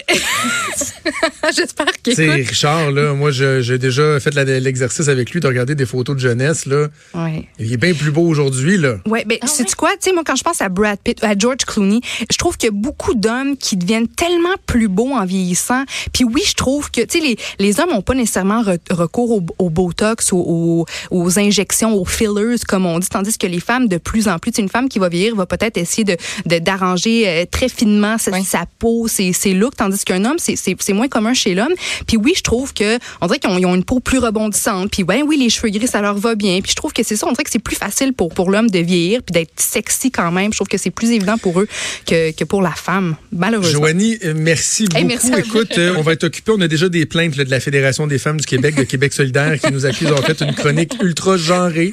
J'espère 1.54 1.86
Tu 2.02 2.12
sais, 2.14 2.26
qu'écoute. 2.26 2.48
Richard, 2.48 2.90
là, 2.92 3.12
moi, 3.14 3.30
j'ai 3.30 3.78
déjà 3.78 4.18
fait 4.20 4.34
l'exercice 4.34 5.08
avec 5.08 5.30
lui 5.30 5.40
de 5.40 5.46
regarder 5.46 5.74
des 5.74 5.86
photos 5.86 6.14
de 6.16 6.20
jeunesse. 6.20 6.66
Là. 6.66 6.88
Ouais. 7.14 7.46
Il 7.58 7.72
est 7.72 7.76
bien 7.76 7.94
plus 7.94 8.10
beau 8.10 8.22
aujourd'hui. 8.22 8.76
là. 8.76 8.96
Ouais, 9.06 9.24
ben, 9.24 9.38
Ah 9.40 9.46
sais-tu 9.46 9.70
ouais? 9.70 9.74
quoi? 9.76 9.90
Tu 9.92 10.08
sais, 10.10 10.12
moi, 10.12 10.22
quand 10.24 10.36
je 10.36 10.42
pense 10.42 10.60
à 10.60 10.68
Brad 10.68 10.98
Pitt, 11.02 11.22
à 11.24 11.36
George 11.36 11.64
Clooney, 11.66 12.00
je 12.30 12.36
trouve 12.36 12.56
qu'il 12.56 12.68
y 12.68 12.72
a 12.72 12.74
beaucoup 12.74 13.14
d'hommes 13.14 13.56
qui 13.56 13.76
deviennent 13.76 14.08
tellement 14.08 14.54
plus 14.66 14.88
beaux 14.88 15.12
en 15.12 15.24
vieillissant. 15.24 15.84
Puis 16.12 16.24
oui, 16.24 16.42
je 16.46 16.54
trouve 16.54 16.90
que, 16.90 17.00
tu 17.00 17.18
sais, 17.18 17.24
les, 17.24 17.36
les 17.58 17.80
hommes 17.80 17.90
n'ont 17.90 18.02
pas 18.02 18.14
nécessairement 18.14 18.62
re- 18.62 18.78
recours 18.90 19.30
au, 19.32 19.42
au 19.58 19.70
Botox, 19.70 20.32
aux, 20.32 20.36
aux, 20.38 20.86
aux 21.10 21.38
injections, 21.38 21.94
aux 21.94 22.04
fillers, 22.04 22.56
comme 22.68 22.86
on 22.86 22.98
dit, 22.98 23.08
tandis 23.08 23.36
que 23.38 23.46
les 23.46 23.60
femmes, 23.60 23.88
de 23.88 23.96
plus 23.98 24.28
en 24.28 24.38
plus, 24.38 24.52
tu 24.52 24.56
sais, 24.56 24.62
une 24.62 24.68
femme 24.68 24.88
qui 24.88 24.98
va 24.98 25.08
vieillir 25.08 25.34
va 25.34 25.46
peut-être 25.46 25.76
essayer 25.78 26.04
de 26.04 26.16
de- 26.46 26.58
d'arranger 26.58 27.28
euh, 27.28 27.44
très 27.60 27.68
finement 27.68 28.16
sa, 28.16 28.30
Ouais. 28.30 28.42
sa 28.42 28.64
peau, 28.78 29.06
ses, 29.06 29.32
ses 29.34 29.52
looks, 29.52 29.76
tandis 29.76 30.02
qu'un 30.04 30.24
homme, 30.24 30.38
c'est- 30.38 30.92
moins 30.94 31.08
commun 31.08 31.34
chez 31.34 31.54
l'homme. 31.54 31.72
Puis 32.06 32.16
oui, 32.16 32.32
je 32.36 32.42
trouve 32.42 32.72
que, 32.72 32.98
on 33.20 33.26
dirait 33.26 33.38
qu'ils 33.38 33.50
ont, 33.66 33.74
une 33.74 33.84
peau 33.84 34.00
plus 34.00 34.18
rebondissante. 34.18 34.90
Puis 34.90 35.04
ben 35.04 35.22
oui, 35.26 35.36
les 35.36 35.50
cheveux 35.50 35.68
gris, 35.68 35.86
ça 35.86 36.00
leur 36.00 36.16
va 36.16 36.34
bien. 36.34 36.60
Puis 36.62 36.70
je 36.72 36.76
trouve 36.76 36.92
que 36.92 37.02
c'est 37.04 37.16
ça, 37.16 37.26
on 37.28 37.32
dirait 37.32 37.44
que 37.44 37.50
c'est 37.50 37.58
plus 37.62 37.76
facile 37.76 38.12
pour, 38.14 38.30
pour 38.34 38.50
l'homme 38.50 38.68
de 38.70 38.78
vieillir 38.78 39.22
puis 39.22 39.32
d'être 39.32 39.52
sexy 39.56 40.10
quand 40.10 40.32
même. 40.32 40.52
Je 40.52 40.56
trouve 40.58 40.68
que 40.68 40.78
c'est 40.78 40.90
plus 40.90 41.10
évident 41.12 41.36
pour 41.38 41.60
eux 41.60 41.68
que, 42.06 42.32
que 42.32 42.44
pour 42.44 42.62
la 42.62 42.72
femme, 42.72 43.14
malheureusement. 43.30 43.80
Joanie, 43.80 44.18
euh, 44.24 44.32
merci 44.36 44.84
beaucoup. 44.86 44.96
Hey, 44.98 45.04
merci. 45.04 45.30
Écoute, 45.38 45.76
euh, 45.78 45.94
on 45.98 46.02
va 46.02 46.12
être 46.14 46.24
occupé. 46.24 46.50
On 46.56 46.60
a 46.60 46.66
déjà 46.68 46.88
des 46.88 47.06
plaintes 47.06 47.36
là, 47.36 47.44
de 47.44 47.50
la 47.50 47.60
Fédération 47.60 48.06
des 48.06 48.18
femmes 48.18 48.40
du 48.40 48.46
Québec, 48.46 48.74
de 48.74 48.82
Québec 48.84 49.12
solidaire, 49.12 49.58
qui 49.60 49.70
nous 49.72 49.84
accusent 49.86 50.08
d'avoir 50.08 50.24
fait 50.26 50.40
une 50.40 50.54
chronique 50.54 50.94
ultra 51.02 51.36
genrée. 51.36 51.90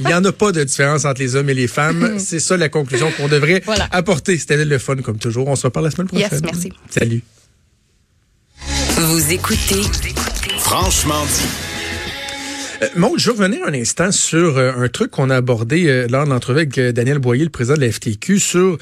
Il 0.00 0.06
n'y 0.06 0.12
en 0.14 0.24
a 0.24 0.32
pas 0.32 0.52
de 0.52 0.62
différence 0.64 1.04
entre 1.06 1.20
les 1.20 1.34
hommes 1.36 1.48
et 1.50 1.54
les 1.54 1.68
femmes. 1.68 2.14
C'est 2.18 2.40
ça 2.40 2.56
la 2.56 2.68
conclusion 2.68 3.10
qu'on 3.16 3.28
devrait 3.28 3.62
Voilà. 3.64 3.88
apporter. 3.92 4.36
C'était 4.38 4.62
le 4.64 4.78
fun 4.78 4.96
comme 5.04 5.18
toujours. 5.18 5.46
On 5.48 5.56
se 5.56 5.66
reparle 5.66 5.86
la 5.86 5.90
semaine 5.92 6.08
prochaine. 6.08 6.28
Yes, 6.32 6.42
merci. 6.42 6.72
Salut. 6.90 7.22
Vous 8.96 9.32
écoutez 9.32 9.82
Franchement 10.58 11.24
dit. 11.26 11.74
Euh, 12.82 13.08
je 13.16 13.30
veux 13.30 13.36
revenir 13.36 13.66
un 13.66 13.74
instant 13.74 14.10
sur 14.10 14.58
euh, 14.58 14.72
un 14.76 14.88
truc 14.88 15.10
qu'on 15.10 15.30
a 15.30 15.36
abordé 15.36 15.86
euh, 15.86 16.06
lors 16.08 16.24
de 16.24 16.30
l'entrevue 16.30 16.60
avec 16.60 16.78
Daniel 16.78 17.18
Boyer, 17.18 17.44
le 17.44 17.50
président 17.50 17.76
de 17.76 17.80
la 17.80 17.90
FTQ, 17.90 18.38
sur 18.38 18.78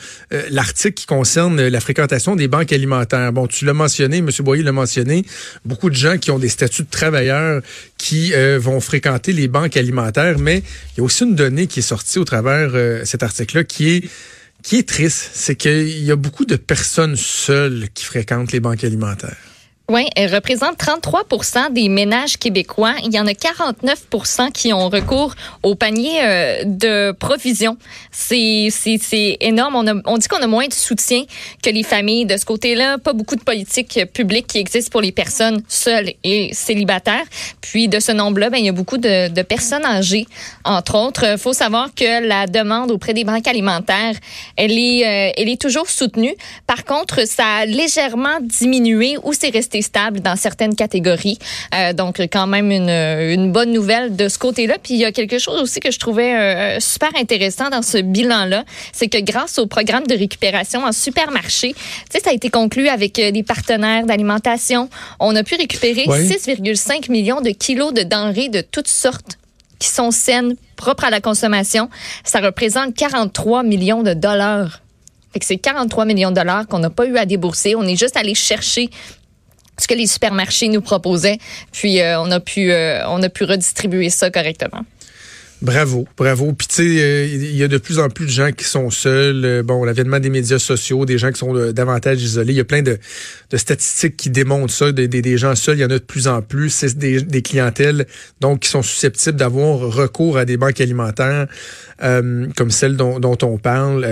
l'article 0.50 0.94
qui 0.94 1.06
concerne 1.06 1.66
la 1.66 1.80
fréquentation 1.80 2.36
des 2.36 2.48
banques 2.48 2.72
alimentaires. 2.72 3.32
Bon, 3.32 3.46
tu 3.46 3.64
l'as 3.64 3.74
mentionné, 3.74 4.18
M. 4.18 4.30
Boyer 4.40 4.62
l'a 4.62 4.72
mentionné, 4.72 5.24
beaucoup 5.64 5.90
de 5.90 5.94
gens 5.94 6.18
qui 6.18 6.30
ont 6.30 6.38
des 6.38 6.48
statuts 6.48 6.82
de 6.82 6.90
travailleurs 6.90 7.62
qui 7.98 8.32
vont 8.58 8.80
fréquenter 8.80 9.32
les 9.32 9.48
banques 9.48 9.76
alimentaires, 9.76 10.38
mais 10.38 10.58
il 10.94 10.98
y 10.98 11.00
a 11.00 11.04
aussi 11.04 11.24
une 11.24 11.34
donnée 11.34 11.66
qui 11.66 11.80
est 11.80 11.82
sortie 11.82 12.18
au 12.18 12.24
travers 12.24 12.72
cet 13.04 13.22
article-là 13.22 13.64
qui 13.64 13.90
est 13.90 14.04
qui 14.62 14.76
est 14.76 14.88
triste, 14.88 15.30
c'est 15.34 15.56
qu'il 15.56 16.04
y 16.04 16.10
a 16.10 16.16
beaucoup 16.16 16.44
de 16.44 16.56
personnes 16.56 17.16
seules 17.16 17.88
qui 17.94 18.04
fréquentent 18.04 18.52
les 18.52 18.60
banques 18.60 18.84
alimentaires. 18.84 19.51
Oui, 19.92 20.08
elle 20.16 20.34
représente 20.34 20.78
33 20.78 21.24
des 21.70 21.90
ménages 21.90 22.38
québécois. 22.38 22.94
Il 23.04 23.12
y 23.12 23.20
en 23.20 23.26
a 23.26 23.34
49 23.34 24.06
qui 24.54 24.72
ont 24.72 24.88
recours 24.88 25.34
au 25.62 25.74
panier 25.74 26.18
euh, 26.22 26.62
de 26.64 27.12
provisions. 27.12 27.76
C'est 28.10 29.36
énorme. 29.40 29.76
On, 29.76 30.00
on 30.06 30.16
dit 30.16 30.28
qu'on 30.28 30.40
a 30.40 30.46
moins 30.46 30.66
de 30.66 30.72
soutien 30.72 31.24
que 31.62 31.68
les 31.68 31.82
familles. 31.82 32.24
De 32.24 32.38
ce 32.38 32.46
côté-là, 32.46 32.96
pas 32.96 33.12
beaucoup 33.12 33.36
de 33.36 33.42
politiques 33.42 34.00
publiques 34.14 34.46
qui 34.46 34.56
existent 34.56 34.90
pour 34.90 35.02
les 35.02 35.12
personnes 35.12 35.62
seules 35.68 36.14
et 36.24 36.54
célibataires. 36.54 37.26
Puis 37.60 37.88
de 37.88 38.00
ce 38.00 38.12
nombre-là, 38.12 38.48
ben, 38.48 38.56
il 38.56 38.64
y 38.64 38.70
a 38.70 38.72
beaucoup 38.72 38.96
de, 38.96 39.42
personnes 39.42 39.84
âgées, 39.84 40.26
entre 40.64 40.96
autres. 40.96 41.26
Il 41.32 41.38
faut 41.38 41.52
savoir 41.52 41.94
que 41.94 42.26
la 42.26 42.46
demande 42.46 42.90
auprès 42.92 43.12
des 43.12 43.24
banques 43.24 43.46
alimentaires, 43.46 44.14
elle 44.56 44.72
est, 44.72 45.04
euh, 45.04 45.32
elle 45.36 45.50
est 45.50 45.60
toujours 45.60 45.90
soutenue. 45.90 46.34
Par 46.66 46.86
contre, 46.86 47.28
ça 47.28 47.44
a 47.44 47.66
légèrement 47.66 48.38
diminué 48.40 49.18
ou 49.22 49.34
c'est 49.34 49.50
resté 49.50 49.81
stable 49.82 50.20
dans 50.20 50.36
certaines 50.36 50.74
catégories. 50.74 51.38
Euh, 51.74 51.92
donc, 51.92 52.20
quand 52.32 52.46
même 52.46 52.70
une, 52.70 52.88
une, 52.88 53.52
bonne 53.52 53.72
nouvelle 53.72 54.16
de 54.16 54.28
ce 54.28 54.38
côté-là. 54.38 54.76
Puis, 54.82 54.94
il 54.94 55.00
y 55.00 55.04
a 55.04 55.12
quelque 55.12 55.38
chose 55.38 55.60
aussi 55.60 55.80
que 55.80 55.90
je 55.90 55.98
trouvais 55.98 56.34
euh, 56.34 56.80
super 56.80 57.10
intéressant 57.16 57.70
dans 57.70 57.82
ce 57.82 57.98
bilan-là, 57.98 58.64
c'est 58.92 59.08
que 59.08 59.18
grâce 59.18 59.58
au 59.58 59.66
programme 59.66 60.06
de 60.06 60.14
récupération 60.14 60.84
en 60.84 60.92
supermarché, 60.92 61.74
ça 62.10 62.30
a 62.30 62.32
été 62.32 62.50
conclu 62.50 62.88
avec 62.88 63.18
euh, 63.18 63.30
des 63.30 63.42
partenaires 63.42 64.06
d'alimentation. 64.06 64.88
On 65.20 65.34
a 65.36 65.42
pu 65.42 65.56
récupérer 65.56 66.04
6,5 66.04 67.10
millions 67.10 67.40
de 67.40 67.50
kilos 67.50 67.92
de 67.92 68.02
denrées 68.02 68.48
de 68.48 68.60
toutes 68.60 68.88
sortes 68.88 69.38
qui 69.78 69.88
sont 69.88 70.12
saines, 70.12 70.54
propres 70.76 71.04
à 71.04 71.10
la 71.10 71.20
consommation. 71.20 71.90
Ça 72.24 72.40
représente 72.40 72.94
43 72.94 73.64
millions 73.64 74.02
de 74.02 74.14
dollars. 74.14 74.80
Fait 75.32 75.40
que 75.40 75.46
c'est 75.46 75.56
43 75.56 76.04
millions 76.04 76.30
de 76.30 76.36
dollars 76.36 76.68
qu'on 76.68 76.78
n'a 76.78 76.90
pas 76.90 77.06
eu 77.06 77.16
à 77.16 77.26
débourser. 77.26 77.74
On 77.74 77.82
est 77.82 77.96
juste 77.96 78.16
allé 78.16 78.34
chercher 78.34 78.90
ce 79.78 79.86
que 79.86 79.94
les 79.94 80.06
supermarchés 80.06 80.68
nous 80.68 80.82
proposaient. 80.82 81.38
Puis 81.72 82.00
euh, 82.00 82.20
on 82.20 82.30
a 82.30 82.40
pu 82.40 82.70
euh, 82.70 83.06
on 83.08 83.22
a 83.22 83.28
pu 83.28 83.44
redistribuer 83.44 84.10
ça 84.10 84.30
correctement. 84.30 84.84
Bravo, 85.60 86.08
bravo. 86.16 86.52
Puis 86.54 86.66
tu 86.66 86.74
sais, 86.74 86.82
euh, 86.82 87.24
il 87.24 87.56
y 87.56 87.62
a 87.62 87.68
de 87.68 87.78
plus 87.78 88.00
en 88.00 88.08
plus 88.08 88.26
de 88.26 88.32
gens 88.32 88.50
qui 88.50 88.64
sont 88.64 88.90
seuls. 88.90 89.62
bon, 89.62 89.84
l'avènement 89.84 90.18
des 90.18 90.28
médias 90.28 90.58
sociaux, 90.58 91.06
des 91.06 91.18
gens 91.18 91.30
qui 91.30 91.38
sont 91.38 91.70
davantage 91.70 92.20
isolés. 92.20 92.52
Il 92.52 92.56
y 92.56 92.60
a 92.60 92.64
plein 92.64 92.82
de, 92.82 92.98
statistiques 93.54 94.16
qui 94.16 94.28
démontrent 94.28 94.74
ça. 94.74 94.90
Des, 94.90 95.06
des, 95.06 95.38
gens 95.38 95.54
seuls, 95.54 95.78
il 95.78 95.82
y 95.82 95.84
en 95.84 95.90
a 95.90 96.00
de 96.00 96.04
plus 96.04 96.26
en 96.26 96.42
plus. 96.42 96.70
C'est 96.70 96.98
des, 96.98 97.22
des, 97.22 97.42
clientèles 97.42 98.08
donc 98.40 98.60
qui 98.60 98.70
sont 98.70 98.82
susceptibles 98.82 99.36
d'avoir 99.36 99.78
recours 99.78 100.36
à 100.36 100.44
des 100.44 100.56
banques 100.56 100.80
alimentaires 100.80 101.46
comme 102.00 102.70
celle 102.70 102.96
dont 102.96 103.38
on 103.42 103.58
parle 103.58 104.04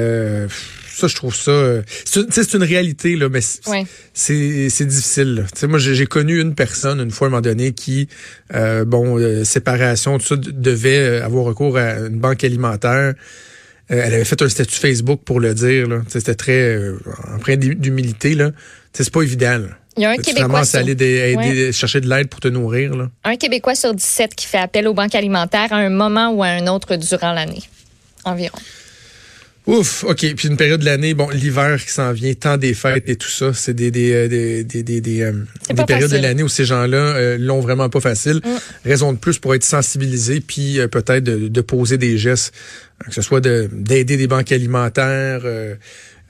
ça, 1.00 1.06
je 1.06 1.14
trouve 1.14 1.34
ça. 1.34 1.50
Euh, 1.50 1.82
c'est 2.04 2.54
une 2.54 2.62
réalité, 2.62 3.16
là, 3.16 3.28
mais 3.28 3.40
c'est 3.40 4.86
difficile. 4.86 5.46
Moi, 5.62 5.78
j'ai 5.78 6.06
connu 6.06 6.40
une 6.40 6.54
personne, 6.54 7.00
une 7.00 7.10
fois, 7.10 7.26
à 7.26 7.28
un 7.28 7.30
moment 7.30 7.42
donné, 7.42 7.72
qui, 7.72 8.08
euh, 8.54 8.84
bon, 8.84 9.18
euh, 9.18 9.44
séparation, 9.44 10.18
tout 10.18 10.26
ça, 10.26 10.36
devait 10.36 11.20
avoir 11.20 11.44
recours 11.44 11.76
à 11.76 11.98
une 11.98 12.18
banque 12.18 12.44
alimentaire. 12.44 13.14
elle 13.88 14.14
avait 14.14 14.24
fait 14.24 14.40
un 14.42 14.48
statut 14.48 14.78
Facebook 14.78 15.22
pour 15.24 15.40
le 15.40 15.54
dire. 15.54 15.88
C'était 16.08 16.34
très 16.34 16.92
empreint 17.34 17.56
d'humilité. 17.56 18.36
C'est 18.92 19.10
pas 19.10 19.22
évident. 19.22 19.62
Il 19.96 20.04
y 20.04 20.06
a 20.06 20.10
un 20.10 20.16
Québécois 20.16 20.64
sur... 20.64 20.78
aller 20.78 21.72
chercher 21.72 22.00
de 22.00 22.08
l'aide 22.08 22.28
pour 22.28 22.40
te 22.40 22.48
nourrir. 22.48 22.94
Là. 22.94 23.10
Un 23.24 23.36
Québécois 23.36 23.74
sur 23.74 23.92
17 23.92 24.34
qui 24.34 24.46
fait 24.46 24.58
appel 24.58 24.86
aux 24.86 24.94
banques 24.94 25.14
alimentaires 25.14 25.72
à 25.72 25.76
un 25.76 25.90
moment 25.90 26.30
ou 26.30 26.42
à 26.42 26.46
un 26.46 26.66
autre 26.68 26.96
durant 26.96 27.32
l'année, 27.32 27.62
environ. 28.24 28.58
Ouf, 29.70 30.02
OK. 30.02 30.34
Puis 30.34 30.48
une 30.48 30.56
période 30.56 30.80
de 30.80 30.84
l'année, 30.84 31.14
bon, 31.14 31.30
l'hiver 31.30 31.80
qui 31.80 31.92
s'en 31.92 32.10
vient, 32.12 32.34
temps 32.34 32.56
des 32.56 32.74
fêtes 32.74 33.08
et 33.08 33.14
tout 33.14 33.28
ça, 33.28 33.52
c'est 33.54 33.72
des, 33.72 33.92
des, 33.92 34.12
euh, 34.12 34.28
des, 34.28 34.64
des, 34.64 34.82
des, 34.82 35.00
des, 35.00 35.22
euh, 35.22 35.32
périodes 35.86 36.10
de 36.10 36.16
l'année 36.16 36.42
où 36.42 36.48
ces 36.48 36.64
gens-là 36.64 36.96
euh, 36.96 37.38
l'ont 37.38 37.60
vraiment 37.60 37.88
pas 37.88 38.00
facile. 38.00 38.40
Mm. 38.44 38.48
Raison 38.84 39.12
de 39.12 39.18
plus 39.18 39.38
pour 39.38 39.54
être 39.54 39.62
sensibilisés, 39.62 40.40
puis 40.40 40.80
peut-être 40.90 41.22
de, 41.22 41.46
de, 41.46 41.60
poser 41.60 41.98
des 41.98 42.18
gestes, 42.18 42.52
que 43.06 43.14
ce 43.14 43.22
soit 43.22 43.40
d'aider 43.40 44.16
des 44.16 44.26
banques 44.26 44.50
alimentaires, 44.50 45.42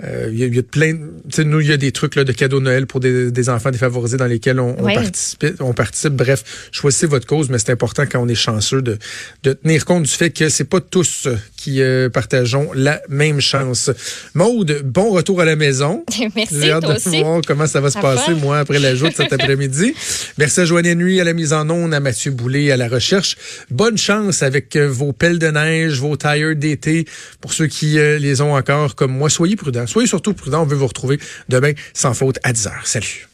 il 0.03 0.39
y, 0.39 0.45
a, 0.45 0.47
y, 0.47 0.59
a 0.59 0.63
plein, 0.63 0.99
nous 1.45 1.61
il 1.61 1.69
y 1.69 1.73
a 1.73 1.77
des 1.77 1.93
trucs 1.93 2.15
là, 2.15 2.25
de 2.25 2.33
cadeaux 2.33 2.61
Noël 2.61 2.87
pour 2.87 3.01
des, 3.01 3.31
des 3.31 3.49
enfants 3.49 3.71
défavorisés 3.71 4.17
dans 4.17 4.27
lesquels 4.27 4.61
on, 4.61 4.77
on, 4.79 4.95
participe, 4.95 5.47
on 5.61 5.73
participe. 5.73 6.13
Bref, 6.15 6.69
choisissez 6.73 7.07
votre 7.07 7.27
cause, 7.27 7.51
mais 7.51 7.59
c'est 7.59 7.73
important 7.73 8.05
quand 8.11 8.21
on 8.21 8.29
est 8.29 8.35
chanceux 8.35 8.83
de, 8.83 8.99
de 9.43 9.53
tenir 9.53 9.85
compte 9.85 10.05
du 10.05 10.11
fait 10.11 10.31
que 10.31 10.49
c'est 10.49 10.65
pas 10.65 10.81
tous 10.81 11.29
qui 11.57 11.83
euh, 11.83 12.09
partageons 12.09 12.71
la 12.75 13.01
même 13.09 13.41
chance. 13.41 13.91
Maude, 14.35 14.83
bon 14.85 15.11
retour 15.11 15.41
à 15.41 15.45
la 15.45 15.57
maison. 15.57 16.05
Merci. 16.37 16.57
J'ai 16.61 16.71
hâte 16.71 16.85
de 16.85 17.23
voir 17.23 17.41
comment 17.47 17.67
ça 17.67 17.81
va 17.81 17.91
se 17.91 17.99
passer, 17.99 18.35
moi, 18.35 18.61
après 18.61 18.79
la 18.79 18.95
joute 18.95 19.13
cet 19.17 19.33
après-midi. 19.33 19.95
Merci 20.39 20.61
à 20.61 20.65
Joanne 20.65 20.95
Nuit 20.95 21.21
à 21.21 21.25
la 21.25 21.33
mise 21.33 21.53
en 21.53 21.69
onde, 21.69 21.93
à 21.93 22.01
Mathieu 22.01 22.31
Boulay 22.31 22.71
à 22.71 22.77
la 22.77 22.89
recherche. 22.89 23.37
Bonne 23.71 23.99
chance 23.99 24.43
avec 24.43 24.77
euh, 24.77 24.89
vos 24.89 25.13
pelles 25.13 25.39
de 25.39 25.49
neige, 25.49 26.01
vos 26.01 26.17
tires 26.17 26.57
d'été. 26.57 27.05
Pour 27.41 27.53
ceux 27.53 27.67
qui 27.67 27.99
euh, 27.99 28.19
les 28.19 28.41
ont 28.41 28.55
encore 28.55 28.95
comme 28.95 29.13
moi, 29.13 29.29
soyez 29.29 29.57
prudents. 29.57 29.87
Soyez 29.91 30.07
surtout 30.07 30.35
prudents. 30.35 30.63
On 30.63 30.67
veut 30.67 30.77
vous 30.77 30.87
retrouver 30.87 31.19
demain 31.49 31.73
sans 31.95 32.15
faute 32.15 32.39
à 32.45 32.53
10h. 32.53 32.71
Salut. 32.85 33.30